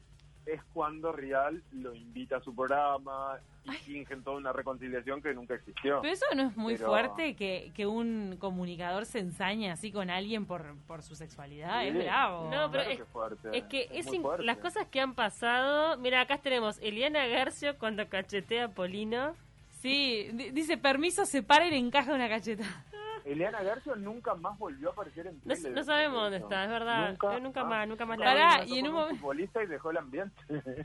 es 0.46 0.62
cuando 0.72 1.12
Rial 1.12 1.62
lo 1.72 1.94
invita 1.94 2.36
a 2.36 2.40
su 2.40 2.54
programa 2.54 3.38
y 3.64 3.70
fingen 3.72 4.22
toda 4.22 4.36
una 4.36 4.52
reconciliación 4.52 5.22
que 5.22 5.32
nunca 5.32 5.54
existió. 5.54 6.00
Pero 6.02 6.12
eso 6.12 6.26
no 6.34 6.48
es 6.48 6.56
muy 6.56 6.76
fuerte 6.76 7.34
que, 7.34 7.72
que 7.74 7.86
un 7.86 8.36
comunicador 8.38 9.06
se 9.06 9.20
ensañe 9.20 9.70
así 9.70 9.90
con 9.90 10.10
alguien 10.10 10.44
por, 10.44 10.76
por 10.86 11.02
su 11.02 11.14
sexualidad. 11.14 11.86
Es 11.86 11.94
bravo. 11.94 12.50
No, 12.50 12.70
pero 12.70 12.82
es, 12.82 13.64
que, 13.64 13.88
es, 13.90 14.06
las 14.40 14.58
cosas 14.58 14.86
que 14.88 15.00
han 15.00 15.14
pasado. 15.14 15.96
Mira, 15.98 16.20
acá 16.20 16.38
tenemos 16.38 16.78
Eliana 16.80 17.26
Garcio 17.26 17.78
cuando 17.78 18.08
cachetea 18.08 18.66
a 18.66 18.68
Polino. 18.68 19.34
Sí, 19.80 20.30
dice 20.52 20.76
permiso, 20.78 21.26
se 21.26 21.42
para 21.42 21.66
y 21.66 21.70
le 21.70 21.78
encaja 21.78 22.14
una 22.14 22.28
cacheta. 22.28 22.64
Eliana 23.24 23.62
Garcio 23.62 23.96
nunca 23.96 24.34
más 24.34 24.58
volvió 24.58 24.90
a 24.90 24.92
aparecer 24.92 25.26
en 25.26 25.40
tele. 25.40 25.70
No, 25.70 25.82
sabemos 25.82 26.22
dónde 26.22 26.38
está, 26.38 26.64
es 26.64 26.70
verdad. 26.70 27.10
Nunca, 27.10 27.40
nunca 27.40 27.60
ah. 27.62 27.64
más, 27.64 27.88
nunca 27.88 28.06
más 28.06 28.18
la 28.18 28.64
vi. 28.64 28.74
y 28.74 28.78
en 28.78 28.88
un 28.88 28.94
momento 28.94 29.16
futbolista 29.20 29.62
y 29.62 29.66
dejó 29.66 29.90
el 29.90 29.96
ambiente. 29.96 30.34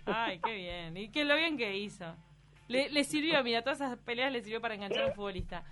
Ay, 0.06 0.40
qué 0.40 0.54
bien. 0.54 0.98
Y 0.98 1.10
qué 1.10 1.26
lo 1.26 1.36
bien 1.36 1.58
que 1.58 1.78
hizo. 1.78 2.16
Le, 2.70 2.88
le, 2.90 3.04
sirvió, 3.04 3.44
mira, 3.44 3.64
todas 3.64 3.82
esas 3.82 3.98
peleas 3.98 4.32
le 4.32 4.42
sirvió 4.42 4.62
para 4.62 4.76
enganchar 4.76 5.04
a 5.04 5.08
un 5.08 5.14
futbolista. 5.14 5.64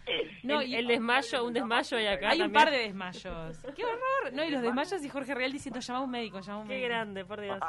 No, 0.41 0.62
el, 0.62 0.67
y, 0.67 0.75
el 0.75 0.88
desmayo, 0.88 1.45
un 1.45 1.53
desmayo 1.53 1.95
hay 1.95 2.08
acá. 2.08 2.30
Hay 2.32 2.41
un 2.41 2.51
par 2.51 2.71
de 2.71 2.77
desmayos. 2.77 3.60
¡Qué 3.75 3.86
horror! 3.86 4.34
No, 4.34 4.43
y 4.43 4.49
los 4.49 4.63
desmayos 4.63 5.06
y 5.06 5.10
Jorge 5.10 5.36
Real 5.36 5.51
diciendo, 5.51 5.80
llama 5.80 5.99
a 5.99 6.01
un 6.01 6.10
médico, 6.10 6.39
llama 6.39 6.58
a 6.58 6.62
un 6.62 6.67
médico. 6.67 6.82
Qué 6.82 6.88
grande, 6.88 7.23
por 7.23 7.39
Dios. 7.39 7.60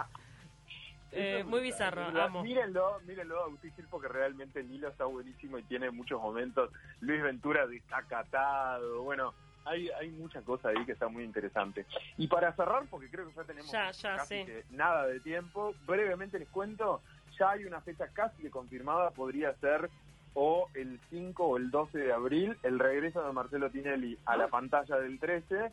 Eh, 1.13 1.45
muy 1.47 1.61
bizarro, 1.61 2.13
vamos. 2.13 2.45
Mírenlo, 2.45 3.01
mírenlo, 3.07 3.45
Agustín 3.45 3.73
Gil, 3.75 3.87
porque 3.91 4.09
realmente 4.09 4.61
el 4.61 4.71
hilo 4.71 4.89
está 4.89 5.05
buenísimo 5.05 5.59
y 5.59 5.63
tiene 5.63 5.91
muchos 5.91 6.21
momentos. 6.21 6.71
Luis 7.01 7.23
Ventura 7.23 7.67
desacatado, 7.67 9.03
bueno, 9.03 9.33
hay, 9.65 9.89
hay 9.91 10.11
mucha 10.11 10.43
cosa 10.43 10.71
ahí 10.71 10.85
que 10.85 10.93
está 10.93 11.09
muy 11.09 11.25
interesante. 11.25 11.87
Y 12.17 12.27
para 12.27 12.53
cerrar, 12.55 12.85
porque 12.91 13.11
creo 13.11 13.29
que 13.29 13.35
ya 13.35 13.45
tenemos 13.45 13.71
casi 13.71 14.47
nada 14.71 15.07
de 15.07 15.21
tiempo, 15.21 15.75
brevemente 15.87 16.39
les 16.39 16.49
cuento, 16.49 17.01
ya 17.39 17.51
hay 17.51 17.65
una 17.65 17.81
fecha 17.81 18.09
casi 18.09 18.49
confirmada, 18.51 19.11
podría 19.11 19.55
ser 19.55 19.91
o 20.35 20.69
el 20.75 21.01
5 21.11 21.45
o 21.45 21.57
el 21.57 21.71
12 21.71 21.99
de 21.99 22.13
abril, 22.13 22.57
el 22.63 22.79
regreso 22.79 23.27
de 23.27 23.33
Marcelo 23.33 23.71
Tinelli 23.71 24.19
a 24.25 24.37
la 24.37 24.49
pantalla 24.49 24.97
del 24.97 25.19
13 25.19 25.73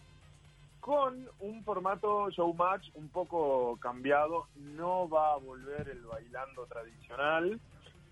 con 0.86 1.28
un 1.40 1.64
formato 1.64 2.30
showmatch 2.30 2.90
un 2.94 3.10
poco 3.10 3.76
cambiado. 3.82 4.46
No 4.56 5.10
va 5.10 5.34
a 5.34 5.38
volver 5.38 5.90
el 5.90 6.04
bailando 6.04 6.68
tradicional, 6.68 7.60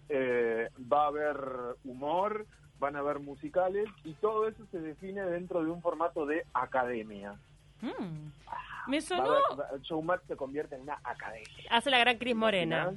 eh, 0.09 0.71
va 0.91 1.03
a 1.03 1.07
haber 1.09 1.38
humor, 1.83 2.47
van 2.79 2.95
a 2.95 2.99
haber 2.99 3.19
musicales 3.19 3.88
y 4.03 4.13
todo 4.13 4.47
eso 4.47 4.65
se 4.71 4.79
define 4.79 5.21
dentro 5.21 5.63
de 5.63 5.69
un 5.69 5.83
formato 5.83 6.25
de 6.25 6.47
academia. 6.51 7.36
Mm. 7.81 8.31
Me 8.88 9.01
sonó... 9.01 9.36
Showmatch 9.83 10.23
se 10.25 10.36
convierte 10.36 10.73
en 10.73 10.81
una 10.81 10.99
academia. 11.03 11.67
Hace 11.69 11.91
la 11.91 11.99
gran 11.99 12.17
Cris 12.17 12.36
Morena. 12.36 12.91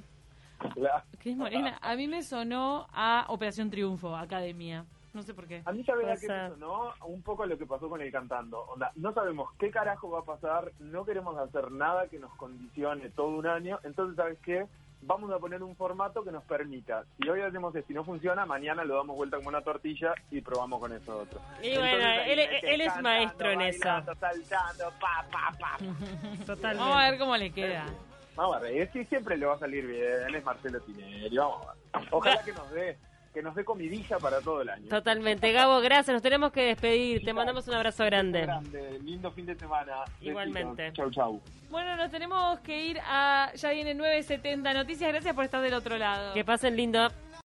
Cris 1.18 1.36
Morena, 1.36 1.78
a 1.82 1.96
mí 1.96 2.08
me 2.08 2.22
sonó 2.22 2.86
a 2.94 3.26
Operación 3.28 3.68
Triunfo, 3.68 4.16
Academia. 4.16 4.86
No 5.16 5.22
sé 5.22 5.33
por 5.33 5.46
qué. 5.46 5.62
A 5.64 5.72
mí 5.72 5.83
sabía 5.83 6.14
que 6.16 6.29
me 6.29 6.50
sonó 6.50 6.92
un 7.07 7.22
poco 7.22 7.46
lo 7.46 7.57
que 7.57 7.64
pasó 7.64 7.88
con 7.88 8.02
el 8.02 8.12
cantando. 8.12 8.61
Onda, 8.64 8.92
no 8.96 9.14
sabemos 9.14 9.48
qué 9.59 9.70
carajo 9.70 10.11
va 10.11 10.18
a 10.18 10.24
pasar, 10.24 10.72
no 10.79 11.07
queremos 11.07 11.38
hacer 11.38 11.72
nada 11.72 12.07
que 12.09 12.18
nos 12.18 12.35
condicione 12.35 13.09
todo 13.09 13.29
un 13.29 13.46
año, 13.46 13.81
entonces, 13.83 14.14
¿sabes 14.14 14.38
qué? 14.44 14.66
Vamos 15.00 15.31
a 15.33 15.38
poner 15.38 15.62
un 15.62 15.74
formato 15.74 16.22
que 16.22 16.31
nos 16.31 16.44
permita. 16.44 17.05
Si 17.18 17.26
hoy 17.31 17.40
hacemos 17.40 17.74
esto 17.74 17.90
y 17.90 17.94
no 17.94 18.05
funciona, 18.05 18.44
mañana 18.44 18.85
lo 18.85 18.96
damos 18.96 19.16
vuelta 19.16 19.38
como 19.38 19.48
una 19.48 19.62
tortilla 19.62 20.12
y 20.31 20.42
probamos 20.42 20.81
con 20.81 20.92
eso 20.92 21.16
otro. 21.16 21.40
Y 21.62 21.79
bueno, 21.79 22.07
él, 22.26 22.81
es 22.83 23.00
maestro 23.00 23.52
en 23.52 23.62
eso. 23.62 23.88
Saltando, 24.20 24.92
pa, 25.00 25.24
pa, 25.33 25.50
pa. 25.59 25.79
Totalmente. 26.44 26.85
Vamos 26.85 26.96
a 26.98 27.11
ver 27.11 27.18
cómo 27.18 27.37
le 27.38 27.50
queda. 27.52 27.87
Vamos 28.35 28.57
a 28.57 28.61
ver, 28.61 28.92
sí, 28.92 29.02
siempre 29.07 29.38
le 29.38 29.46
va 29.46 29.55
a 29.55 29.59
salir 29.59 29.87
bien, 29.87 30.35
es 30.35 30.44
Marcelo 30.44 30.79
Tinelli, 30.81 31.38
vamos 31.38 31.66
a 31.66 31.72
ver. 31.72 32.09
Ojalá 32.11 32.44
que 32.44 32.52
nos 32.52 32.70
dé 32.70 32.98
que 33.37 33.42
nos 33.42 33.55
dé 33.55 33.66
comidilla 33.66 34.18
para 34.18 34.40
todo 34.40 34.62
el 34.62 34.70
año. 34.70 34.88
Totalmente. 34.88 35.53
Gabo, 35.53 35.79
gracias. 35.83 36.14
Nos 36.14 36.22
tenemos 36.22 36.53
que 36.53 36.68
despedir. 36.68 37.22
Te 37.22 37.35
mandamos 37.35 37.68
un 37.68 37.75
abrazo 37.75 38.03
grande. 38.07 38.40
grande. 38.40 38.99
Lindo 39.01 39.31
fin 39.31 39.44
de 39.44 39.55
semana. 39.55 40.05
Igualmente. 40.22 40.90
Chau, 40.94 41.11
chau. 41.11 41.42
Bueno, 41.68 41.96
nos 41.96 42.11
tenemos 42.11 42.59
que 42.61 42.87
ir 42.87 42.99
a... 43.05 43.53
Ya 43.55 43.72
viene 43.72 43.94
9.70 43.94 44.72
Noticias. 44.72 45.12
Gracias 45.12 45.35
por 45.35 45.44
estar 45.44 45.61
del 45.61 45.75
otro 45.75 45.99
lado. 45.99 46.33
Que 46.33 46.46
pasen 46.46 46.77
lindo. 46.77 47.09